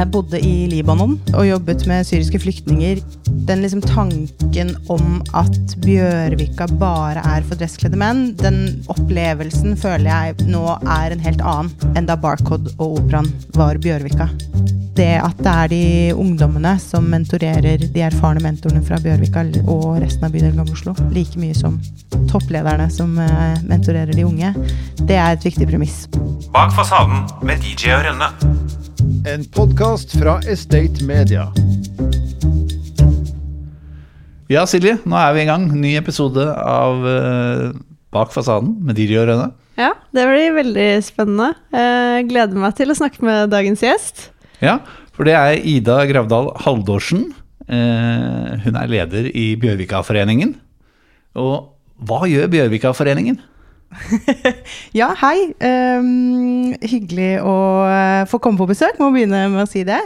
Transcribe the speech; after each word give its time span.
Jeg 0.00 0.08
bodde 0.14 0.38
i 0.40 0.64
Libanon 0.64 1.18
og 1.36 1.44
jobbet 1.44 1.82
med 1.84 2.06
syriske 2.08 2.38
flyktninger. 2.40 3.02
Den 3.44 3.60
liksom 3.60 3.82
tanken 3.84 4.70
om 4.88 5.18
at 5.36 5.74
Bjørvika 5.84 6.64
bare 6.80 7.20
er 7.20 7.44
for 7.44 7.60
dresskledde 7.60 8.00
menn, 8.00 8.30
den 8.40 8.80
opplevelsen 8.88 9.76
føler 9.76 10.08
jeg 10.08 10.48
nå 10.48 10.62
er 10.78 11.12
en 11.12 11.20
helt 11.20 11.44
annen 11.44 11.92
enn 12.00 12.08
da 12.08 12.16
Barcode 12.16 12.72
og 12.78 13.02
Operaen 13.02 13.28
var 13.58 13.76
Bjørvika. 13.84 14.30
Det 14.96 15.10
at 15.20 15.44
det 15.44 15.52
er 15.52 15.70
de 15.74 15.84
ungdommene 16.16 16.72
som 16.80 17.04
mentorerer 17.12 17.84
de 17.84 18.04
erfarne 18.08 18.40
mentorene 18.40 18.80
fra 18.86 18.96
Bjørvika 19.04 19.44
og 19.66 20.00
resten 20.00 20.24
av 20.24 20.32
bydelen 20.32 20.62
Gamle 20.62 20.78
Oslo, 20.78 20.96
like 21.12 21.36
mye 21.36 21.56
som 21.56 21.76
topplederne 22.32 22.88
som 22.88 23.18
eh, 23.20 23.60
mentorerer 23.68 24.16
de 24.16 24.24
unge, 24.24 24.56
det 25.04 25.20
er 25.20 25.36
et 25.36 25.44
viktig 25.44 25.68
premiss. 25.68 26.06
Bak 26.56 26.72
fasaden 26.72 27.26
med 27.44 27.60
DJ 27.60 27.98
og 27.98 28.08
Rønne. 28.08 28.32
En 29.26 29.42
podkast 29.52 30.12
fra 30.16 30.38
Estate 30.48 31.04
Media. 31.04 31.48
Ja, 34.50 34.62
Silje, 34.68 34.96
nå 35.04 35.18
er 35.18 35.34
vi 35.36 35.42
i 35.42 35.48
gang. 35.48 35.66
Ny 35.76 35.92
episode 35.98 36.46
av 36.48 37.04
eh, 37.06 37.64
Bak 38.14 38.32
fasaden 38.34 38.76
med 38.86 38.96
Diri 38.98 39.18
og 39.20 39.28
Rønne. 39.28 39.50
Ja, 39.80 39.90
det 40.16 40.24
blir 40.28 40.56
veldig 40.56 40.88
spennende. 41.04 41.50
Jeg 41.74 42.28
gleder 42.30 42.62
meg 42.64 42.78
til 42.78 42.92
å 42.92 42.96
snakke 42.98 43.24
med 43.26 43.52
dagens 43.52 43.84
gjest. 43.84 44.24
Ja, 44.64 44.78
for 45.16 45.28
det 45.28 45.36
er 45.36 45.60
Ida 45.68 46.00
Gravdal 46.08 46.52
Haldorsen. 46.64 47.28
Eh, 47.68 48.56
hun 48.64 48.80
er 48.80 48.90
leder 48.90 49.30
i 49.34 49.52
Bjørvikaforeningen. 49.60 50.56
Og 51.40 51.70
hva 52.08 52.24
gjør 52.28 52.48
Bjørvikaforeningen? 52.56 53.40
Ja, 55.00 55.10
hei. 55.20 55.50
Um, 55.58 56.74
hyggelig 56.82 57.40
å 57.42 57.56
eh, 57.88 58.22
få 58.30 58.40
komme 58.42 58.60
på 58.60 58.68
besøk. 58.70 59.00
Må 59.00 59.10
begynne 59.14 59.46
med 59.52 59.64
å 59.64 59.68
si 59.70 59.84
det. 59.86 60.00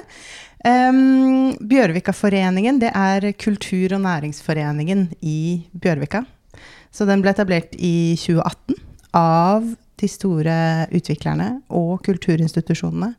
Um, 0.64 1.52
Bjørvikaforeningen 1.60 2.80
det 2.80 2.92
er 2.96 3.32
kultur- 3.36 3.96
og 3.96 4.04
næringsforeningen 4.06 5.10
i 5.20 5.38
Bjørvika. 5.76 6.24
Så 6.94 7.08
den 7.08 7.24
ble 7.24 7.34
etablert 7.34 7.74
i 7.76 8.14
2018 8.16 8.78
av 9.18 9.66
de 10.00 10.08
store 10.10 10.54
utviklerne 10.94 11.50
og 11.74 11.98
kulturinstitusjonene. 12.06 13.12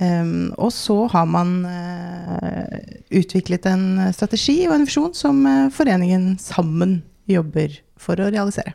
Um, 0.00 0.48
og 0.56 0.70
så 0.72 0.96
har 1.12 1.26
man 1.28 1.58
uh, 1.68 2.78
utviklet 3.12 3.68
en 3.68 4.14
strategi 4.16 4.62
og 4.64 4.78
en 4.78 4.86
visjon 4.88 5.12
som 5.16 5.42
uh, 5.44 5.68
foreningen 5.74 6.38
sammen 6.40 7.02
jobber 7.28 7.76
for 8.00 8.16
å 8.16 8.30
realisere. 8.32 8.72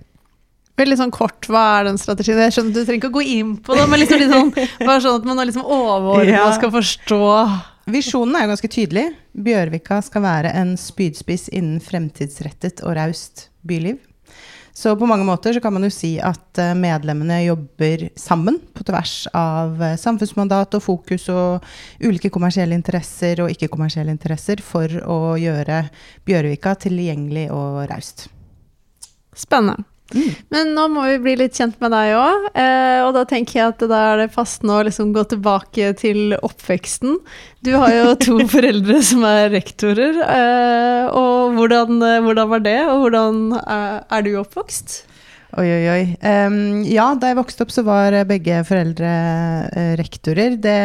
Veldig 0.76 0.98
sånn 1.00 1.12
kort, 1.16 1.48
hva 1.48 1.62
er 1.80 1.86
den 1.88 2.00
strategien? 2.02 2.42
Jeg 2.44 2.52
skjønner 2.58 2.73
Du 2.76 2.81
trenger 2.81 3.00
ikke 3.00 3.12
å 3.14 3.16
gå 3.16 3.23
inn 3.31 3.54
på 3.64 3.78
det, 3.78 3.86
men 3.88 4.02
liksom 4.02 4.20
litt 4.20 4.34
sånn, 4.34 4.50
bare 4.90 4.98
sånn 5.06 5.22
at 5.22 5.30
man 5.30 5.40
er 5.40 5.48
liksom 5.52 5.64
overordnet 5.64 6.34
Ja. 6.36 6.50
og 6.50 6.58
skal 6.58 6.73
forstå 6.76 7.22
Visjonen 7.94 8.34
er 8.36 8.48
jo 8.48 8.50
ganske 8.50 8.70
tydelig. 8.73 9.04
Bjørvika 9.45 10.00
skal 10.02 10.23
være 10.26 10.52
en 10.58 10.72
spydspiss 10.80 11.52
innen 11.54 11.78
fremtidsrettet 11.86 12.82
og 12.82 12.95
raust 12.98 13.52
byliv. 13.62 14.00
Så 14.76 14.92
på 15.00 15.06
mange 15.08 15.23
måter 15.23 15.54
så 15.56 15.62
kan 15.64 15.72
man 15.72 15.86
jo 15.86 15.92
si 15.94 16.16
at 16.20 16.58
eh, 16.59 16.73
medlemmene 16.76 17.38
jobber 17.45 18.10
sammen 18.20 18.58
på 18.76 18.84
tvers 18.89 19.14
av 19.38 19.78
eh, 19.86 19.94
samfunnsmandat 20.02 20.76
og 20.76 20.84
fokus 20.84 21.30
og 21.32 21.64
ulike 22.04 22.28
kommersielle 22.34 22.76
interesser 22.76 23.39
og 23.45 23.54
ikke-kommersielle 23.54 24.12
interesser 24.12 24.60
for 24.66 24.92
å 25.06 25.38
gjøre 25.39 25.86
Bjørvika 26.28 26.73
tilgjengelig 26.89 27.52
og 27.56 27.86
raust. 27.94 28.28
Spennende. 29.38 29.86
Men 30.53 30.75
nå 30.75 30.86
må 30.94 31.06
vi 31.08 31.16
bli 31.23 31.34
litt 31.39 31.58
kjent 31.58 31.80
med 31.81 31.89
deg 31.94 32.14
òg, 32.20 32.45
eh, 32.53 33.00
og 33.02 33.16
da 33.16 33.23
tenker 33.28 33.58
jeg 33.58 33.72
at 33.72 33.86
da 33.89 34.02
er 34.11 34.22
det 34.22 34.36
passende 34.36 34.75
å 34.78 34.84
liksom 34.86 35.16
gå 35.16 35.23
tilbake 35.31 35.89
til 35.98 36.36
oppveksten. 36.45 37.17
Du 37.66 37.72
har 37.73 37.89
jo 37.94 38.14
to 38.22 38.38
foreldre 38.53 39.02
som 39.06 39.26
er 39.28 39.50
rektorer, 39.56 40.22
eh, 40.22 41.09
og 41.09 41.58
hvordan, 41.58 41.98
eh, 42.06 42.22
hvordan 42.22 42.53
var 42.53 42.64
det, 42.67 42.78
og 42.92 43.02
hvordan 43.08 43.42
er, 43.66 44.22
du 44.28 44.31
oppvokst? 44.44 45.02
Oi, 45.55 45.66
oi, 45.71 45.83
oi. 45.89 46.05
Um, 46.22 46.83
ja, 46.86 47.10
da 47.17 47.32
jeg 47.32 47.39
vokste 47.39 47.66
opp, 47.66 47.73
så 47.73 47.86
var 47.87 48.17
begge 48.27 48.60
foreldre 48.67 49.11
uh, 49.72 49.92
rektorer. 49.95 50.58
Det, 50.60 50.80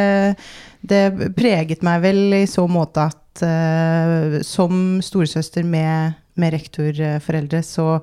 det 0.87 1.05
preget 1.35 1.83
meg 1.85 2.05
vel 2.05 2.37
i 2.39 2.45
så 2.49 2.69
måte 2.71 3.09
at 3.11 3.43
uh, 3.43 4.39
som 4.47 5.01
storesøster 5.03 5.67
med, 5.67 6.15
med 6.39 6.55
rektorforeldre, 6.55 7.65
så 7.67 7.97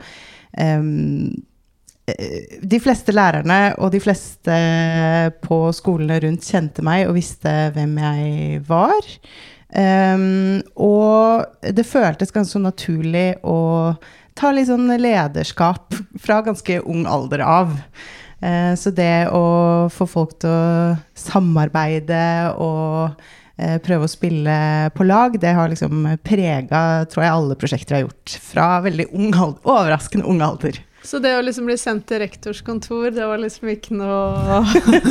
de 2.08 2.80
fleste 2.80 3.12
lærerne 3.12 3.76
og 3.84 3.92
de 3.92 4.00
fleste 4.00 4.58
på 5.44 5.58
skolene 5.76 6.22
rundt 6.24 6.48
kjente 6.48 6.86
meg 6.86 7.04
og 7.10 7.18
visste 7.18 7.52
hvem 7.76 7.98
jeg 8.00 8.62
var. 8.70 9.10
Um, 9.68 10.62
og 10.80 11.44
det 11.76 11.84
føltes 11.86 12.32
ganske 12.32 12.62
naturlig 12.64 13.34
å 13.44 13.96
ta 14.38 14.54
litt 14.56 14.70
sånn 14.70 14.88
lederskap 15.02 15.98
fra 16.24 16.40
ganske 16.46 16.80
ung 16.88 17.04
alder 17.10 17.44
av. 17.44 17.74
Uh, 18.40 18.72
så 18.80 18.94
det 18.96 19.28
å 19.34 19.90
få 19.92 20.08
folk 20.08 20.38
til 20.40 20.54
å 20.54 20.96
samarbeide 21.18 22.24
og 22.64 23.10
eh, 23.10 23.36
prøve 23.58 24.06
å 24.06 24.12
spille 24.12 24.56
på 24.94 25.06
lag, 25.08 25.34
det 25.42 25.54
har 25.58 25.72
liksom 25.72 26.06
prega, 26.22 26.82
tror 27.10 27.24
jeg, 27.24 27.32
alle 27.34 27.58
prosjekter 27.58 27.96
jeg 27.96 28.04
har 28.04 28.10
gjort. 28.10 28.36
Fra 28.52 28.68
veldig 28.86 29.08
ung 29.18 29.32
alder, 29.32 29.64
overraskende 29.66 30.30
ung 30.30 30.44
alder. 30.46 30.78
Så 31.08 31.22
det 31.24 31.32
å 31.38 31.44
liksom 31.46 31.70
bli 31.70 31.76
sendt 31.80 32.08
til 32.10 32.20
rektors 32.20 32.60
kontor, 32.66 33.06
det 33.16 33.24
var 33.24 33.40
liksom 33.40 33.70
ikke 33.72 33.96
noe 33.96 34.60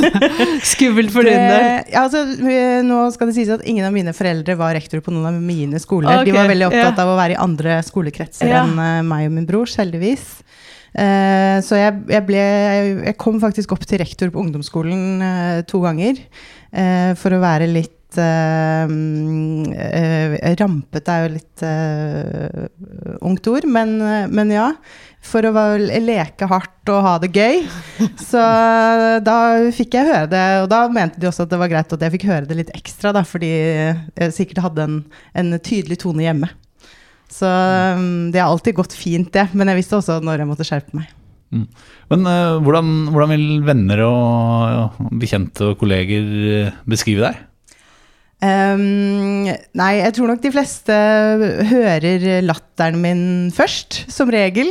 skummelt 0.73 1.13
for 1.13 1.25
din 1.25 1.39
del? 1.39 1.65
Ja, 1.89 2.03
altså, 2.03 2.21
nå 2.85 2.99
skal 3.15 3.31
det 3.31 3.37
sies 3.39 3.49
at 3.55 3.63
ingen 3.65 3.87
av 3.87 3.95
mine 3.95 4.13
foreldre 4.13 4.57
var 4.59 4.75
rektor 4.77 5.01
på 5.01 5.13
noen 5.15 5.31
av 5.31 5.39
mine 5.41 5.81
skoler. 5.81 6.19
Okay, 6.19 6.29
De 6.29 6.37
var 6.37 6.51
veldig 6.51 6.67
opptatt 6.69 7.01
ja. 7.01 7.05
av 7.05 7.13
å 7.13 7.17
være 7.17 7.37
i 7.37 7.41
andre 7.47 7.79
skolekretser 7.87 8.51
Ja. 8.51 8.61
enn 8.65 8.77
eh, 8.83 9.01
meg 9.07 9.29
og 9.31 9.37
min 9.39 9.49
brors, 9.49 9.73
heldigvis. 9.81 10.27
Uh, 10.97 11.57
så 11.65 11.77
jeg, 11.77 11.97
jeg, 12.09 12.23
ble, 12.25 12.39
jeg, 12.41 12.93
jeg 13.09 13.17
kom 13.21 13.41
faktisk 13.41 13.73
opp 13.75 13.83
til 13.85 13.99
rektor 14.01 14.31
på 14.33 14.41
ungdomsskolen 14.41 15.21
uh, 15.21 15.59
to 15.69 15.81
ganger. 15.83 16.21
uh, 16.73 17.13
for 17.17 17.33
å 17.35 17.41
være 17.41 17.67
litt 17.69 17.96
eh, 18.21 18.89
mm, 18.89 19.73
eh, 19.73 20.55
Rampete 20.59 21.13
er 21.13 21.25
jo 21.25 21.33
litt 21.33 21.63
eh, 21.65 22.67
ungt 23.25 23.49
ord, 23.51 23.67
men, 23.69 23.97
men 24.31 24.53
ja. 24.53 24.71
For 25.27 25.43
å 25.43 25.51
leke 25.77 26.47
hardt 26.47 26.91
og 26.93 27.01
ha 27.03 27.15
det 27.19 27.31
gøy. 27.35 27.65
Så 28.29 28.43
da 29.25 29.37
fikk 29.75 29.97
jeg 29.97 30.07
høre 30.07 30.29
det, 30.31 30.45
og 30.63 30.69
da 30.71 30.85
mente 30.93 31.19
de 31.19 31.27
også 31.29 31.47
at 31.47 31.51
det 31.51 31.59
var 31.59 31.71
greit 31.73 31.97
at 31.97 32.05
jeg 32.05 32.15
fikk 32.15 32.27
høre 32.29 32.47
det 32.47 32.61
litt 32.61 32.71
ekstra, 32.77 33.11
da, 33.15 33.25
fordi 33.27 33.51
jeg 33.51 34.35
sikkert 34.35 34.63
hadde 34.69 34.87
en, 34.87 34.97
en 35.35 35.59
tydelig 35.59 35.99
tone 36.05 36.23
hjemme. 36.23 36.51
Så 37.27 37.49
det 38.31 38.39
har 38.39 38.47
alltid 38.47 38.77
gått 38.77 38.95
fint, 38.95 39.33
det. 39.35 39.49
Men 39.51 39.73
jeg 39.73 39.81
visste 39.81 39.99
også 39.99 40.21
når 40.23 40.45
jeg 40.45 40.51
måtte 40.53 40.67
skjerpe 40.67 40.95
meg. 40.95 41.11
Men 41.51 42.27
uh, 42.27 42.59
hvordan, 42.63 42.87
hvordan 43.13 43.33
vil 43.35 43.45
venner 43.67 44.03
og 44.07 44.97
bekjente 45.19 45.71
og 45.71 45.77
kolleger 45.79 46.73
beskrive 46.89 47.29
deg? 47.29 47.43
Um, 48.37 49.47
nei, 49.49 49.93
jeg 49.97 50.13
tror 50.13 50.29
nok 50.29 50.41
de 50.43 50.51
fleste 50.53 50.95
hører 51.71 52.43
latteren 52.45 52.99
min 53.01 53.21
først, 53.55 54.03
som 54.13 54.29
regel. 54.33 54.69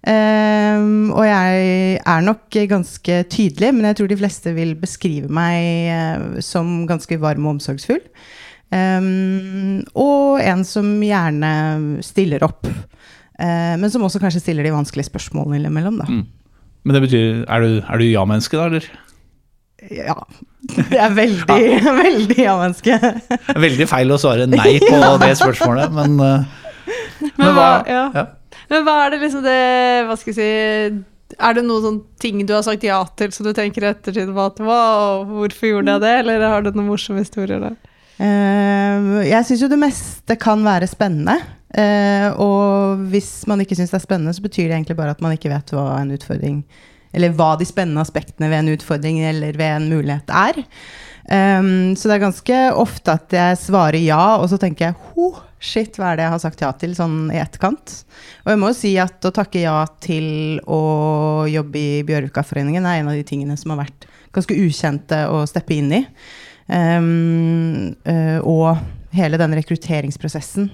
Um, 0.00 1.10
og 1.12 1.26
jeg 1.26 1.96
er 1.98 2.22
nok 2.24 2.56
ganske 2.70 3.18
tydelig, 3.28 3.72
men 3.74 3.88
jeg 3.90 3.98
tror 3.98 4.12
de 4.12 4.20
fleste 4.20 4.54
vil 4.56 4.76
beskrive 4.80 5.28
meg 5.28 5.90
eh, 5.92 6.38
som 6.44 6.86
ganske 6.88 7.18
varm 7.20 7.48
og 7.48 7.58
omsorgsfull. 7.58 8.00
Um, 8.70 9.82
og 9.98 10.38
en 10.46 10.62
som 10.64 10.88
gjerne 11.02 11.52
stiller 12.06 12.46
opp. 12.46 12.68
Uh, 13.40 13.76
men 13.80 13.90
som 13.92 14.06
også 14.06 14.22
kanskje 14.22 14.44
stiller 14.44 14.64
de 14.64 14.72
vanskelige 14.72 15.10
spørsmålene 15.10 15.58
innimellom, 15.58 15.98
da. 16.00 16.08
Mm. 16.08 16.26
Men 16.86 16.96
det 16.96 17.04
betyr, 17.04 17.44
er 17.44 17.64
du, 17.64 17.70
er 17.82 18.00
du 18.00 18.06
ja-menneske 18.06 18.56
da, 18.56 18.70
eller? 18.70 18.86
Ja. 19.88 20.16
Det 20.60 20.98
er 21.00 21.14
veldig, 21.16 21.60
veldig 22.04 22.36
ja-menneske. 22.42 22.98
Er 23.00 23.62
veldig 23.64 23.86
feil 23.88 24.12
å 24.12 24.18
svare 24.20 24.48
nei 24.50 24.76
på 24.82 24.98
det 25.24 25.32
spørsmålet, 25.40 25.94
men, 25.96 26.18
Men, 26.20 27.32
Men 27.38 27.54
hva, 27.56 27.70
ja. 27.88 28.04
ja. 28.16 28.26
Men 28.70 28.84
hva 28.86 28.96
er 29.04 29.14
det 29.14 29.20
liksom 29.22 29.42
det 29.44 29.60
Hva 30.08 30.16
skal 30.18 30.32
jeg 30.32 30.38
si 30.38 31.36
Er 31.36 31.56
det 31.56 31.64
noen 31.66 31.84
sånne 31.84 32.22
ting 32.22 32.40
du 32.48 32.54
har 32.56 32.64
sagt 32.66 32.86
ja 32.86 32.98
til 33.18 33.30
som 33.34 33.46
du 33.46 33.52
tenker 33.56 33.84
i 33.84 33.90
ettertid 33.92 34.32
på 34.34 34.46
at 34.46 34.60
wow, 34.64 35.22
hvorfor 35.28 35.68
gjorde 35.68 35.96
jeg 35.96 36.04
det, 36.04 36.14
eller 36.24 36.46
har 36.48 36.64
du 36.64 36.72
noen 36.72 36.90
morsomme 36.90 37.22
historier 37.22 37.62
der? 37.62 37.78
Uh, 38.20 39.22
jeg 39.24 39.46
syns 39.48 39.62
jo 39.64 39.70
det 39.72 39.78
meste 39.80 40.36
kan 40.36 40.60
være 40.66 40.88
spennende. 40.90 41.38
Uh, 41.70 42.28
og 42.42 43.04
hvis 43.12 43.46
man 43.48 43.62
ikke 43.62 43.78
syns 43.78 43.94
det 43.94 44.00
er 44.00 44.04
spennende, 44.04 44.34
så 44.36 44.44
betyr 44.44 44.66
det 44.66 44.76
egentlig 44.76 44.98
bare 44.98 45.14
at 45.14 45.22
man 45.24 45.36
ikke 45.36 45.52
vet 45.52 45.72
hva 45.72 45.86
en 46.00 46.12
utfordring 46.16 46.58
Eller 47.16 47.34
hva 47.34 47.54
de 47.58 47.66
spennende 47.68 48.02
aspektene 48.04 48.50
ved 48.50 48.62
en 48.62 48.74
utfordring 48.74 49.20
eller 49.26 49.56
ved 49.58 49.76
en 49.76 49.88
mulighet 49.90 50.30
er. 50.30 50.60
Um, 51.30 51.94
så 51.94 52.08
det 52.08 52.16
er 52.16 52.22
ganske 52.24 52.58
ofte 52.80 53.14
at 53.14 53.34
jeg 53.34 53.58
svarer 53.60 54.00
ja, 54.02 54.38
og 54.40 54.48
så 54.50 54.58
tenker 54.58 54.88
jeg 54.88 55.12
ho, 55.12 55.30
shit, 55.62 55.98
hva 55.98 56.10
er 56.10 56.18
det 56.18 56.24
jeg 56.24 56.34
har 56.34 56.42
sagt 56.42 56.62
ja 56.64 56.70
til, 56.80 56.94
sånn 56.96 57.18
i 57.34 57.38
etterkant. 57.42 57.96
Og 58.44 58.52
jeg 58.54 58.60
må 58.62 58.70
jo 58.72 58.78
si 58.78 58.94
at 58.98 59.28
å 59.28 59.34
takke 59.34 59.62
ja 59.62 59.82
til 60.02 60.60
å 60.66 60.80
jobbe 61.50 61.82
i 61.82 62.04
Bjørvikaforeningen 62.08 62.86
er 62.86 63.02
en 63.02 63.12
av 63.12 63.18
de 63.18 63.26
tingene 63.26 63.58
som 63.60 63.74
har 63.74 63.84
vært 63.84 64.08
ganske 64.34 64.56
ukjente 64.56 65.24
å 65.30 65.44
steppe 65.50 65.76
inn 65.76 65.92
i. 66.00 66.04
Um, 66.70 67.92
uh, 68.06 68.38
og 68.46 68.80
hele 69.14 69.38
den 69.40 69.54
rekrutteringsprosessen 69.58 70.68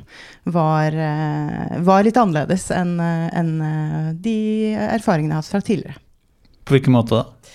var, 0.44 0.92
uh, 0.92 1.76
var 1.84 2.04
litt 2.04 2.18
annerledes 2.20 2.68
enn 2.74 2.98
eh, 3.00 3.28
enn, 3.36 3.54
eh, 3.64 4.10
de 4.12 4.38
erfaringene 4.76 5.32
jeg 5.32 5.38
har 5.38 5.44
hatt 5.44 5.54
fra 5.54 5.62
tidligere. 5.64 6.02
På 6.66 6.74
hvilken 6.74 6.96
måte 6.96 7.20
da? 7.20 7.52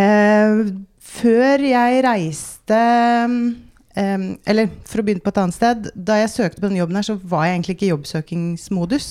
Eh, 0.00 0.60
før 1.06 1.62
jeg 1.62 2.00
reiste 2.02 2.76
eh, 2.76 4.24
Eller 4.48 4.70
for 4.88 5.00
å 5.00 5.06
begynne 5.06 5.22
på 5.22 5.30
et 5.30 5.40
annet 5.42 5.56
sted. 5.56 5.90
Da 5.94 6.18
jeg 6.22 6.32
søkte 6.32 6.60
på 6.60 6.68
denne 6.68 6.80
jobben, 6.80 6.98
her, 6.98 7.06
så 7.06 7.18
var 7.20 7.46
jeg 7.46 7.58
egentlig 7.58 7.76
ikke 7.76 7.88
i 7.88 7.92
jobbsøkingsmodus. 7.92 9.10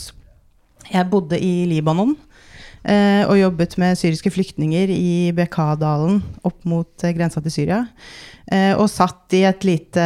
Jeg 0.91 1.09
bodde 1.09 1.39
i 1.41 1.53
Libanon 1.69 2.13
og 2.85 3.39
jobbet 3.39 3.77
med 3.81 3.97
syriske 3.97 4.29
flyktninger 4.29 4.91
i 4.93 5.31
Bekaa-dalen 5.33 6.19
opp 6.45 6.65
mot 6.69 7.03
eh, 7.03 7.15
grensa 7.17 7.41
til 7.41 7.53
Syria. 7.53 7.79
Eh, 8.45 8.77
og 8.77 8.85
satt 8.93 9.33
i 9.33 9.41
et 9.47 9.65
lite 9.65 10.03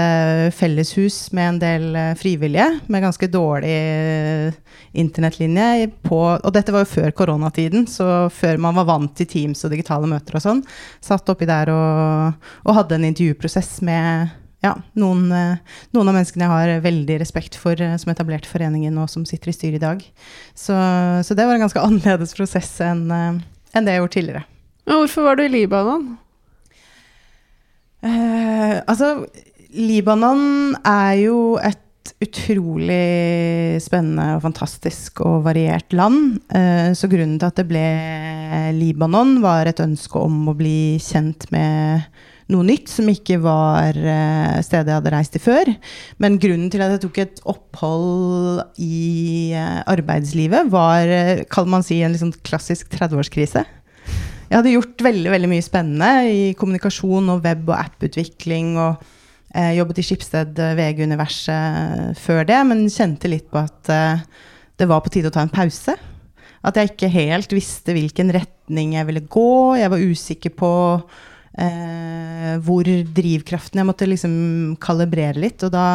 felleshus 0.55 1.33
med 1.35 1.49
en 1.49 1.57
del 1.59 1.87
eh, 1.99 2.13
frivillige, 2.15 2.67
med 2.87 3.03
ganske 3.03 3.27
dårlig 3.27 3.73
eh, 3.73 4.59
internettlinje. 5.03 5.89
På, 6.07 6.21
og 6.37 6.53
dette 6.55 6.71
var 6.71 6.85
jo 6.85 6.93
før 6.93 7.11
koronatiden, 7.17 7.83
så 7.91 8.29
før 8.31 8.61
man 8.63 8.77
var 8.79 8.87
vant 8.87 9.15
til 9.19 9.27
Teams 9.27 9.65
og 9.67 9.75
digitale 9.75 10.07
møter 10.07 10.39
og 10.39 10.45
sånn. 10.45 10.63
Satt 11.03 11.27
oppi 11.31 11.49
der 11.49 11.73
og, 11.73 12.45
og 12.63 12.79
hadde 12.79 12.99
en 12.99 13.09
intervjuprosess 13.11 13.81
med 13.83 14.38
ja, 14.65 14.73
noen, 14.99 15.29
eh, 15.31 15.77
noen 15.95 16.11
av 16.11 16.17
menneskene 16.17 16.45
jeg 16.45 16.51
har 16.51 16.83
veldig 16.83 17.19
respekt 17.21 17.55
for, 17.59 17.79
eh, 17.79 17.95
som 18.01 18.11
etablerte 18.11 18.49
foreningen 18.49 18.97
og 18.99 19.07
som 19.11 19.27
sitter 19.27 19.51
i 19.51 19.55
styret 19.55 19.79
i 19.79 19.85
dag. 19.85 20.03
Så, 20.51 20.75
så 21.23 21.37
det 21.37 21.45
var 21.47 21.55
en 21.55 21.63
ganske 21.67 21.83
annerledes 21.87 22.35
prosess 22.37 22.73
enn 22.83 23.07
eh, 23.13 23.39
enn 23.77 23.85
det 23.85 23.95
jeg 23.95 24.03
gjorde 24.03 24.15
tidligere. 24.15 24.45
Men 24.87 25.03
hvorfor 25.03 25.27
var 25.27 25.37
du 25.37 25.43
i 25.45 25.51
Libanon? 25.53 26.07
Eh, 28.01 28.79
altså, 28.89 29.11
Libanon 29.75 30.73
er 30.87 31.13
jo 31.21 31.37
et 31.61 31.85
utrolig 32.23 33.77
spennende 33.83 34.37
og 34.37 34.43
fantastisk 34.47 35.21
og 35.27 35.43
variert 35.45 35.93
land. 35.93 36.39
Eh, 36.55 36.89
så 36.97 37.09
grunnen 37.11 37.37
til 37.37 37.51
at 37.51 37.59
det 37.59 37.67
ble 37.69 37.85
Libanon, 38.75 39.37
var 39.43 39.69
et 39.69 39.83
ønske 39.83 40.23
om 40.23 40.49
å 40.49 40.57
bli 40.57 40.97
kjent 41.03 41.45
med 41.53 42.09
noe 42.49 42.65
nytt 42.65 42.89
som 42.89 43.09
ikke 43.11 43.37
var 43.43 43.97
eh, 43.97 44.59
stedet 44.65 44.89
jeg 44.89 44.97
hadde 44.97 45.13
reist 45.13 45.35
til 45.35 45.43
før. 45.43 45.69
Men 46.21 46.39
grunnen 46.41 46.71
til 46.73 46.81
at 46.81 46.95
jeg 46.95 47.03
tok 47.03 47.19
et 47.21 47.41
opphold 47.49 48.63
i 48.81 49.53
eh, 49.53 49.81
arbeidslivet, 49.89 50.71
var, 50.73 51.05
eh, 51.13 51.43
kan 51.51 51.69
man 51.69 51.85
si, 51.85 52.01
en 52.01 52.17
sånn 52.17 52.33
klassisk 52.45 52.89
30-årskrise. 52.95 53.65
Jeg 54.49 54.57
hadde 54.57 54.73
gjort 54.73 55.05
veldig 55.05 55.29
veldig 55.29 55.51
mye 55.51 55.61
spennende 55.61 56.11
i 56.33 56.43
kommunikasjon 56.57 57.29
og 57.35 57.43
web- 57.45 57.69
og 57.69 57.77
app-utvikling. 57.77 58.75
og 58.81 59.03
eh, 59.53 59.75
Jobbet 59.77 60.01
i 60.01 60.07
Skipsted 60.07 60.57
eh, 60.57 60.75
VG-universet 60.79 62.17
før 62.17 62.47
det, 62.49 62.57
men 62.65 62.87
kjente 62.89 63.29
litt 63.29 63.45
på 63.53 63.61
at 63.61 63.93
eh, 63.93 64.23
det 64.81 64.89
var 64.89 65.03
på 65.05 65.13
tide 65.13 65.29
å 65.29 65.35
ta 65.35 65.45
en 65.45 65.53
pause. 65.53 65.93
At 66.65 66.75
jeg 66.75 66.91
ikke 66.91 67.11
helt 67.13 67.53
visste 67.53 67.93
hvilken 67.93 68.33
retning 68.33 68.97
jeg 68.97 69.07
ville 69.07 69.27
gå. 69.31 69.77
Jeg 69.77 69.93
var 69.93 70.01
usikker 70.01 70.55
på 70.57 70.71
eh, 71.57 72.53
hvor 72.65 72.87
drivkraften 73.15 73.81
Jeg 73.81 73.89
måtte 73.89 74.09
liksom 74.09 74.33
kalibrere 74.81 75.39
litt. 75.41 75.63
Og 75.65 75.73
da 75.73 75.87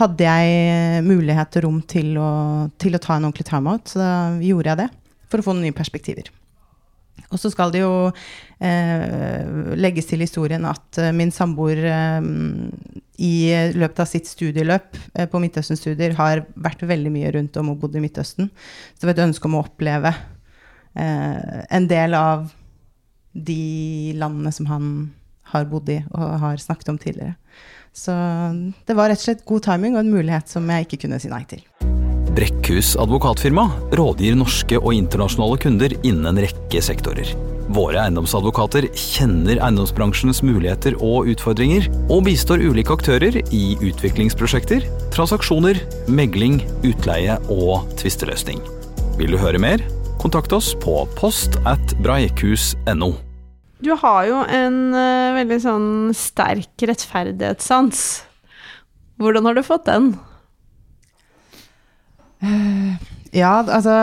hadde 0.00 0.28
jeg 0.28 1.06
mulighet 1.06 1.58
og 1.60 1.66
rom 1.66 1.80
til 1.88 2.14
å, 2.20 2.32
til 2.80 2.96
å 2.96 3.02
ta 3.02 3.16
en 3.16 3.28
ordentlig 3.28 3.48
timeout, 3.48 3.88
så 3.92 4.02
da 4.02 4.12
gjorde 4.42 4.72
jeg 4.72 4.82
det. 4.84 4.88
For 5.32 5.40
å 5.40 5.46
få 5.46 5.56
noen 5.56 5.68
nye 5.68 5.76
perspektiver. 5.76 6.32
Og 7.32 7.40
så 7.40 7.48
skal 7.52 7.72
det 7.72 7.80
jo 7.80 8.10
eh, 8.60 9.76
legges 9.80 10.08
til 10.10 10.24
historien 10.24 10.64
at 10.68 11.00
eh, 11.00 11.12
min 11.16 11.32
samboer 11.32 11.80
eh, 11.88 12.26
i 13.22 13.34
løpet 13.76 14.02
av 14.04 14.08
sitt 14.08 14.28
studieløp 14.28 14.98
eh, 15.14 15.28
på 15.30 15.40
Midtøsten-studier 15.40 16.16
har 16.18 16.44
vært 16.54 16.84
veldig 16.88 17.12
mye 17.14 17.32
rundt 17.36 17.56
om 17.60 17.72
og 17.72 17.80
bodd 17.84 17.96
i 17.96 18.04
Midtøsten. 18.04 18.50
Så 18.52 19.02
det 19.02 19.10
var 19.10 19.16
et 19.16 19.24
ønske 19.28 19.48
om 19.48 19.56
å 19.58 19.64
oppleve 19.64 20.12
eh, 20.12 21.62
en 21.72 21.88
del 21.90 22.16
av 22.18 22.50
de 23.32 24.12
landene 24.18 24.52
som 24.52 24.68
han 24.70 24.86
har 25.52 25.68
bodd 25.68 25.90
i 25.92 26.00
og 26.12 26.36
har 26.42 26.60
snakket 26.60 26.92
om 26.92 27.00
tidligere. 27.00 27.36
Så 27.92 28.12
det 28.88 28.96
var 28.96 29.12
rett 29.12 29.20
og 29.20 29.26
slett 29.26 29.44
god 29.48 29.64
timing 29.66 29.96
og 29.96 30.04
en 30.04 30.14
mulighet 30.14 30.48
som 30.48 30.68
jeg 30.72 30.86
ikke 30.86 31.04
kunne 31.04 31.20
si 31.20 31.32
nei 31.32 31.44
til. 31.48 31.64
Brekkhus 32.32 32.94
advokatfirma 32.96 33.66
rådgir 33.98 34.38
norske 34.40 34.78
og 34.80 34.94
internasjonale 34.96 35.58
kunder 35.60 35.92
innen 36.00 36.30
en 36.30 36.40
rekke 36.40 36.80
sektorer. 36.80 37.28
Våre 37.72 38.00
eiendomsadvokater 38.06 38.88
kjenner 38.96 39.60
eiendomsbransjens 39.60 40.40
muligheter 40.44 40.96
og 41.04 41.28
utfordringer, 41.32 41.86
og 42.08 42.24
bistår 42.26 42.64
ulike 42.64 42.96
aktører 42.96 43.36
i 43.54 43.62
utviklingsprosjekter, 43.76 44.88
transaksjoner, 45.14 45.84
megling, 46.08 46.62
utleie 46.88 47.36
og 47.52 47.84
tvisteløsning. 48.00 48.64
Vil 49.20 49.36
du 49.36 49.40
høre 49.40 49.60
mer? 49.60 49.84
Kontakt 50.22 50.52
oss 50.54 50.68
på 50.78 51.00
post 51.18 51.56
at 51.66 51.92
breikhus.no. 51.98 53.08
Du 53.82 53.88
har 53.98 54.26
jo 54.28 54.42
en 54.46 54.76
uh, 54.94 55.34
veldig 55.34 55.56
sånn 55.64 55.88
sterk 56.14 56.84
rettferdighetssans. 56.86 58.02
Hvordan 59.18 59.48
har 59.48 59.58
du 59.58 59.64
fått 59.66 59.88
den? 59.88 60.12
Ja, 63.34 63.64
altså 63.66 63.96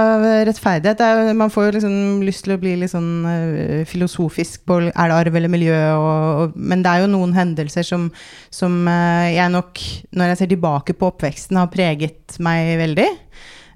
rettferdighet 0.47 0.99
er 1.03 1.31
Man 1.35 1.51
får 1.51 1.65
jo 1.69 1.71
liksom 1.77 1.95
lyst 2.27 2.43
til 2.45 2.55
å 2.55 2.59
bli 2.59 2.75
litt 2.79 2.91
sånn 2.91 3.25
øh, 3.27 3.81
filosofisk 3.87 4.63
på 4.67 4.77
er 4.87 4.91
det 4.91 5.17
arv 5.17 5.35
eller 5.39 5.51
miljø, 5.51 5.75
og, 5.93 6.11
og, 6.39 6.55
men 6.55 6.83
det 6.83 6.91
er 6.91 7.03
jo 7.03 7.11
noen 7.11 7.35
hendelser 7.35 7.87
som, 7.87 8.09
som 8.51 8.75
jeg 8.87 9.55
nok, 9.55 9.83
når 10.15 10.33
jeg 10.33 10.41
ser 10.41 10.51
tilbake 10.51 10.95
på 10.99 11.11
oppveksten, 11.13 11.59
har 11.59 11.71
preget 11.71 12.39
meg 12.43 12.75
veldig. 12.83 13.07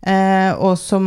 Eh, 0.04 0.52
og 0.60 0.76
som 0.80 1.04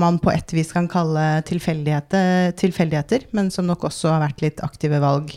man 0.00 0.18
på 0.20 0.28
et 0.34 0.52
vis 0.52 0.72
kan 0.74 0.88
kalle 0.92 1.40
tilfeldigheter, 1.48 3.28
men 3.36 3.48
som 3.52 3.68
nok 3.68 3.86
også 3.88 4.12
har 4.12 4.24
vært 4.26 4.42
litt 4.44 4.60
aktive 4.64 5.00
valg 5.00 5.32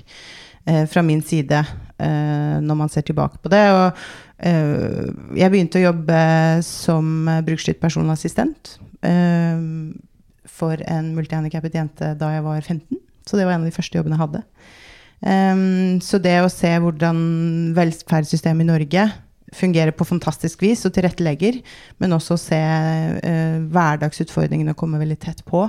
eh, 0.68 0.84
fra 0.90 1.04
min 1.06 1.24
side 1.24 1.62
eh, 1.62 2.58
når 2.60 2.80
man 2.82 2.92
ser 2.92 3.08
tilbake 3.08 3.40
på 3.44 3.52
det. 3.54 3.64
Og 3.76 4.04
jeg 4.40 5.52
begynte 5.52 5.82
å 5.82 5.90
jobbe 5.90 6.18
som 6.64 7.26
brukerstyrt 7.44 7.82
personassistent 7.82 8.70
for 10.48 10.80
en 10.88 11.10
multihandikappet 11.12 11.76
jente 11.76 12.14
da 12.16 12.30
jeg 12.32 12.46
var 12.46 12.62
15. 12.62 13.02
Så 13.28 13.36
det 13.36 13.44
var 13.44 13.58
en 13.58 13.66
av 13.66 13.68
de 13.68 13.76
første 13.76 14.00
jobbene 14.00 14.16
jeg 14.16 14.24
hadde. 14.24 16.00
Så 16.08 16.22
det 16.24 16.38
å 16.40 16.54
se 16.54 16.72
hvordan 16.86 17.20
velferdssystemet 17.76 18.64
i 18.64 18.70
Norge 18.72 19.04
fungerer 19.56 19.94
på 19.96 20.08
fantastisk 20.08 20.64
vis 20.66 20.86
og 20.88 20.94
tilrettelegger, 20.96 21.60
men 22.02 22.16
også 22.16 22.38
se 22.40 22.60
uh, 22.60 23.58
hverdagsutfordringene 23.74 24.78
komme 24.78 25.02
veldig 25.02 25.20
tett 25.24 25.42
på. 25.48 25.62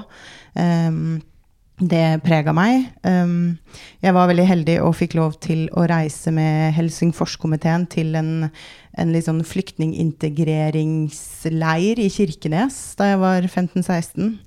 Um, 0.55 1.21
det 1.81 2.21
prega 2.25 2.53
meg. 2.53 2.89
Um, 3.09 3.59
jeg 4.05 4.15
var 4.15 4.29
veldig 4.29 4.47
heldig 4.49 4.81
og 4.85 4.97
fikk 4.99 5.15
lov 5.17 5.33
til 5.41 5.69
å 5.73 5.87
reise 5.89 6.31
med 6.35 6.73
Helsingforskomiteen 6.77 7.87
til 7.93 8.15
en, 8.21 8.51
en 9.01 9.13
litt 9.15 9.27
sånn 9.29 9.45
flyktningintegreringsleir 9.49 11.99
i 12.05 12.09
Kirkenes 12.13 12.77
da 13.01 13.05
jeg 13.15 13.21
var 13.25 13.41
15-16. 13.49 14.39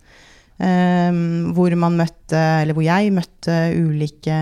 Um, 0.64 1.52
hvor 1.58 1.74
man 1.76 1.98
møtte, 1.98 2.38
eller 2.38 2.74
hvor 2.78 2.86
jeg 2.86 3.12
møtte 3.16 3.74
ulike 3.74 4.36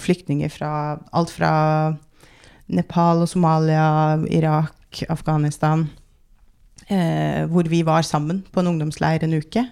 flyktninger 0.00 0.48
fra 0.54 0.70
alt 1.10 1.30
fra 1.34 1.50
Nepal 2.68 3.22
og 3.24 3.30
Somalia, 3.30 4.16
Irak, 4.32 5.04
Afghanistan. 5.12 5.86
Eh, 6.86 7.44
hvor 7.50 7.66
vi 7.66 7.82
var 7.82 8.02
sammen 8.06 8.44
på 8.52 8.60
en 8.60 8.72
ungdomsleir 8.72 9.24
en 9.24 9.36
uke. 9.38 9.64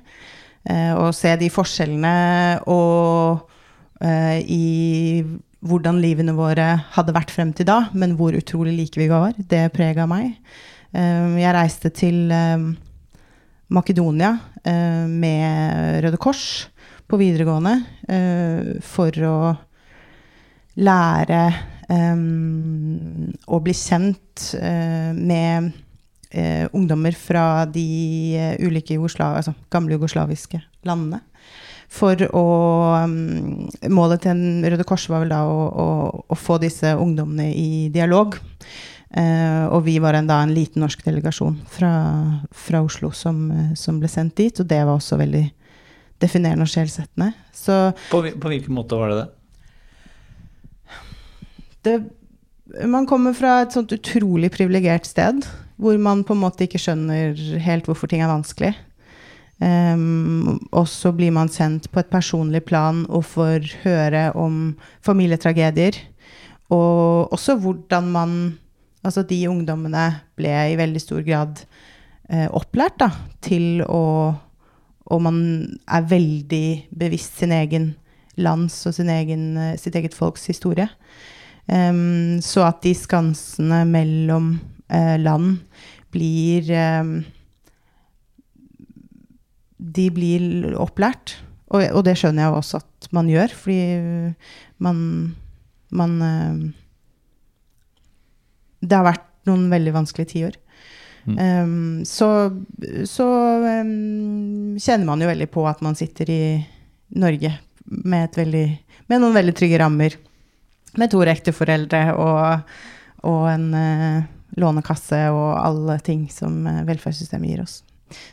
Eh, 0.65 0.93
og 0.95 1.15
se 1.15 1.35
de 1.39 1.51
forskjellene 1.53 2.15
og 2.73 3.45
eh, 4.01 4.41
i 4.43 5.25
hvordan 5.65 6.01
livene 6.03 6.35
våre 6.37 6.67
hadde 6.95 7.15
vært 7.17 7.33
frem 7.33 7.53
til 7.57 7.69
da, 7.69 7.85
men 7.97 8.17
hvor 8.19 8.37
utrolig 8.37 8.75
like 8.77 9.01
vi 9.01 9.09
var. 9.13 9.33
Det 9.37 9.69
prega 9.77 10.09
meg. 10.11 10.35
Eh, 10.95 11.39
jeg 11.41 11.57
reiste 11.57 11.91
til 11.95 12.31
eh, 12.33 12.69
Makedonia 13.75 14.35
eh, 14.63 15.05
med 15.11 16.05
Røde 16.05 16.21
Kors 16.21 16.69
på 17.05 17.19
videregående 17.21 17.75
for 18.81 19.25
å 19.29 19.39
lære 20.81 21.41
um, 21.89 23.33
å 23.47 23.61
bli 23.65 23.75
kjent 23.77 24.49
uh, 24.59 25.13
med 25.17 25.71
uh, 26.35 26.67
ungdommer 26.73 27.17
fra 27.19 27.65
de 27.71 27.85
uh, 28.39 28.65
ulike 28.65 28.97
Jugoslav, 28.97 29.39
altså 29.41 29.55
gamle 29.73 29.99
jugoslaviske 29.99 30.63
landene. 30.89 31.23
For 31.95 32.19
å 32.35 32.47
um, 33.05 33.69
Målet 33.93 34.25
til 34.25 34.33
en 34.33 34.65
Røde 34.67 34.87
Kors 34.89 35.07
var 35.13 35.25
vel 35.25 35.35
da 35.35 35.45
å, 35.47 35.61
å, 35.69 35.87
å 36.33 36.39
få 36.39 36.59
disse 36.63 36.95
ungdommene 36.97 37.53
i 37.53 37.89
dialog. 37.95 38.41
og 39.15 39.85
vi 39.87 40.01
var 40.03 40.17
en, 40.19 40.27
da 40.27 40.41
en 40.43 40.51
liten 40.51 40.83
norsk 40.83 41.05
delegasjon 41.07 41.61
fra, 41.71 41.93
fra 42.51 42.81
Oslo 42.83 43.13
som, 43.15 43.45
som, 43.79 44.01
ble 44.01 44.09
sendt 44.11 44.35
dit. 44.41 44.59
Og 44.59 44.67
det 44.67 44.81
var 44.83 44.97
også 44.97 45.21
veldig 45.21 45.45
definerende 46.19 46.67
og 46.67 46.73
sjelsettende. 46.73 47.31
På, 48.11 48.25
på 48.25 48.51
hvilken 48.51 48.75
måte 48.75 48.99
var 48.99 49.13
det 49.13 49.21
det? 49.21 49.29
Det 51.85 51.99
man 52.89 53.05
kommer 53.07 53.35
fra 53.37 53.59
et 53.63 53.75
sånt 53.77 53.93
utrolig 53.93 54.49
privilegert 54.55 55.05
sted, 55.07 55.45
hvor 55.77 55.99
man 56.01 56.23
på 56.25 56.33
en 56.33 56.43
måte 56.47 56.65
ikke 56.65 56.81
skjønner 56.81 57.37
helt 57.61 57.89
hvorfor 57.89 58.09
ting 58.11 58.23
er 58.25 58.33
vanskelig. 58.33 58.73
Um, 59.61 60.59
og 60.75 60.89
så 60.91 61.13
blir 61.15 61.31
man 61.33 61.53
sendt 61.53 61.87
på 61.93 62.01
et 62.03 62.11
personlig 62.11 62.65
plan 62.67 63.05
og 63.07 63.27
får 63.29 63.69
høre 63.85 64.27
om 64.35 64.75
familietragedier. 65.05 66.01
Og 66.73 67.33
også 67.33 67.59
hvordan 67.61 68.13
man 68.13 68.37
Altså 69.05 69.21
de 69.29 69.37
ungdommene 69.51 70.05
ble 70.33 70.49
i 70.73 70.77
veldig 70.81 71.01
stor 71.03 71.19
grad 71.27 71.59
eh, 72.33 72.47
opplært 72.49 72.95
da, 73.03 73.11
til 73.45 73.83
å 73.85 74.33
Og 75.13 75.21
man 75.21 75.37
er 75.85 76.07
veldig 76.09 76.89
bevisst 76.89 77.37
sin 77.37 77.53
egen 77.53 77.91
lands 78.41 78.79
og 78.89 78.95
sin 78.97 79.11
egen, 79.13 79.59
eh, 79.61 79.77
sitt 79.77 79.95
eget 80.01 80.17
folks 80.17 80.47
historie. 80.49 80.89
Um, 81.65 82.43
så 82.45 82.67
at 82.67 82.83
de 82.85 82.93
skansene 82.97 83.85
mellom 83.89 84.59
uh, 84.93 85.17
land 85.17 85.63
blir 86.13 86.69
um, 87.01 87.15
De 89.79 90.05
blir 90.13 90.75
opplært. 90.81 91.39
Og, 91.73 91.81
og, 91.89 92.03
det 92.05 92.19
skjønner 92.21 92.45
jeg 92.45 92.59
også 92.59 92.83
at 92.83 93.09
man 93.17 93.31
gjør, 93.33 93.55
fordi 93.57 93.81
man 94.85 94.99
Man 95.95 96.13
uh, 96.21 96.61
Det 98.85 98.99
har 98.99 99.09
vært 99.09 99.31
noen 99.49 99.67
veldig 99.73 99.93
vanskelige 99.93 100.33
tiår. 100.35 100.61
Mm. 101.25 101.37
Um, 101.41 102.05
så, 102.05 102.29
så 103.09 103.27
kjenner 104.77 105.07
man 105.09 105.21
jo 105.25 105.29
veldig 105.29 105.49
på 105.53 105.65
at 105.69 105.81
man 105.85 105.97
sitter 105.97 106.29
i 106.33 106.45
Norge 107.17 107.53
med, 107.85 108.37
veldig, 108.37 108.65
med 109.09 109.21
noen 109.23 109.37
veldig 109.37 109.55
trygge 109.57 109.81
rammer. 109.81 110.17
Med 111.01 111.11
to 111.11 111.23
ekteforeldre 111.27 112.03
og, 112.21 112.73
og 113.27 113.45
en 113.51 113.69
uh, 113.75 114.25
lånekasse 114.61 115.27
og 115.35 115.51
alle 115.59 115.99
ting 116.07 116.27
som 116.33 116.63
uh, 116.69 116.83
velferdssystemet 116.87 117.51
gir 117.51 117.63
oss. 117.65 117.81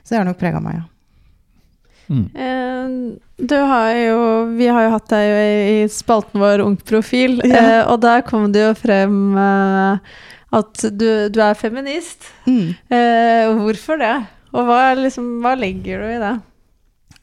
Så 0.04 0.14
det 0.14 0.22
har 0.22 0.28
nok 0.28 0.42
prega 0.42 0.62
meg, 0.64 0.82
ja. 0.82 0.88
Mm. 2.12 2.26
Uh, 2.36 3.46
du 3.48 3.54
har 3.56 3.94
jo 3.96 4.16
Vi 4.58 4.66
har 4.68 4.84
jo 4.84 4.90
hatt 4.98 5.06
deg 5.14 5.30
i 5.72 5.78
spalten 5.88 6.42
vår 6.42 6.64
Ung 6.66 6.76
profil, 6.76 7.38
ja. 7.48 7.86
og 7.86 8.02
der 8.04 8.26
kom 8.28 8.50
det 8.52 8.66
jo 8.66 8.74
frem 8.76 9.32
at 10.52 10.84
du, 10.92 11.08
du 11.32 11.38
er 11.40 11.56
feminist. 11.56 12.26
Mm. 12.44 12.74
Eh, 12.92 13.52
hvorfor 13.56 14.02
det? 14.02 14.16
Og 14.52 14.66
hva, 14.68 14.82
liksom, 15.00 15.38
hva, 15.40 15.54
legger 15.56 16.04
du 16.04 16.10
i 16.12 16.20
det? 16.20 16.34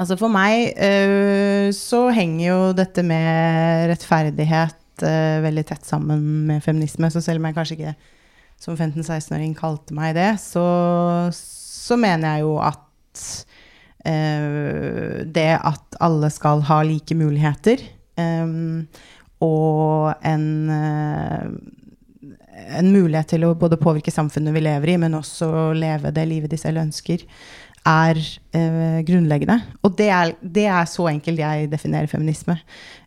Altså 0.01 0.17
for 0.17 0.33
meg 0.33 0.79
så 1.77 2.07
henger 2.15 2.45
jo 2.47 2.59
dette 2.79 3.05
med 3.05 3.91
rettferdighet 3.91 4.79
øh, 5.07 5.43
veldig 5.45 5.65
tett 5.69 5.87
sammen 5.87 6.23
med 6.49 6.63
feminisme. 6.65 7.11
Så 7.11 7.23
selv 7.25 7.41
om 7.41 7.49
jeg 7.49 7.57
kanskje 7.59 7.79
ikke 7.79 7.95
som 8.59 8.75
15-16-åring 8.75 9.55
kalte 9.59 9.95
meg 9.95 10.17
det, 10.19 10.33
så, 10.43 10.65
så, 11.35 11.99
mener 12.01 12.39
jeg 12.39 12.47
jo 12.47 12.57
at 12.59 13.25
øh, 14.11 15.23
det 15.31 15.51
at 15.57 16.01
alle 16.03 16.31
skal 16.35 16.65
ha 16.67 16.83
like 16.83 17.15
muligheter, 17.15 17.85
og 19.39 20.15
en 20.27 20.47
en 22.59 22.91
mulighet 22.93 23.31
til 23.35 23.47
å 23.47 23.55
både 23.59 23.79
påvirke 23.81 24.13
samfunnet 24.13 24.55
vi 24.57 24.63
lever 24.65 24.93
i, 24.93 24.99
men 25.01 25.17
også 25.19 25.71
leve 25.77 26.13
det 26.15 26.25
livet 26.29 26.53
de 26.53 26.59
selv 26.61 26.83
ønsker, 26.83 27.25
er 27.89 28.19
eh, 28.57 29.01
grunnleggende. 29.07 29.59
Og 29.87 29.97
det 29.99 30.09
er, 30.13 30.33
det 30.43 30.67
er, 30.69 30.89
så 30.91 31.09
enkelt 31.11 31.41
jeg 31.41 31.71
definerer 31.73 32.11
feminisme. 32.11 32.59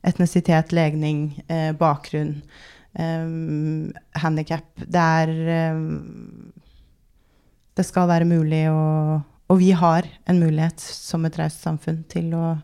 Etnisitet, 0.07 0.73
legning, 0.75 1.41
eh, 1.47 1.71
bakgrunn, 1.77 2.37
eh, 2.97 3.27
handikap. 4.23 4.67
Det 4.81 5.05
er 5.21 5.35
eh, 5.57 5.83
Det 7.71 7.85
skal 7.87 8.09
være 8.09 8.27
mulig 8.27 8.65
å 8.69 9.21
Og 9.51 9.59
vi 9.59 9.71
har 9.71 10.05
en 10.27 10.39
mulighet 10.39 10.79
som 10.79 11.25
et 11.25 11.37
raust 11.39 11.59
samfunn 11.63 12.03
til 12.07 12.33
å, 12.33 12.55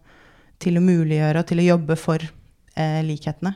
til 0.60 0.78
å 0.78 0.84
muliggjøre 0.84 1.42
og 1.42 1.48
til 1.48 1.60
å 1.60 1.66
jobbe 1.66 1.98
for 2.00 2.24
eh, 2.24 3.02
likhetene. 3.04 3.56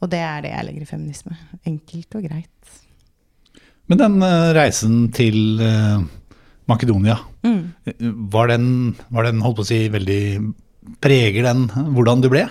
Og 0.00 0.08
det 0.12 0.20
er 0.22 0.44
det 0.44 0.52
jeg 0.52 0.66
legger 0.68 0.84
i 0.84 0.88
feminisme. 0.88 1.34
Enkelt 1.66 2.14
og 2.14 2.28
greit. 2.28 2.78
Men 3.90 3.98
den 3.98 4.22
uh, 4.22 4.52
reisen 4.54 5.08
til 5.10 5.58
uh, 5.58 5.98
Makedonia, 6.70 7.18
mm. 7.46 7.60
var, 8.32 8.50
den, 8.52 8.96
var 9.10 9.28
den, 9.28 9.42
holdt 9.44 9.60
på 9.60 9.66
å 9.66 9.70
si, 9.72 9.84
veldig 9.92 10.22
Preger 11.00 11.44
den 11.44 11.66
hvordan 11.94 12.22
du 12.24 12.30
ble? 12.32 12.46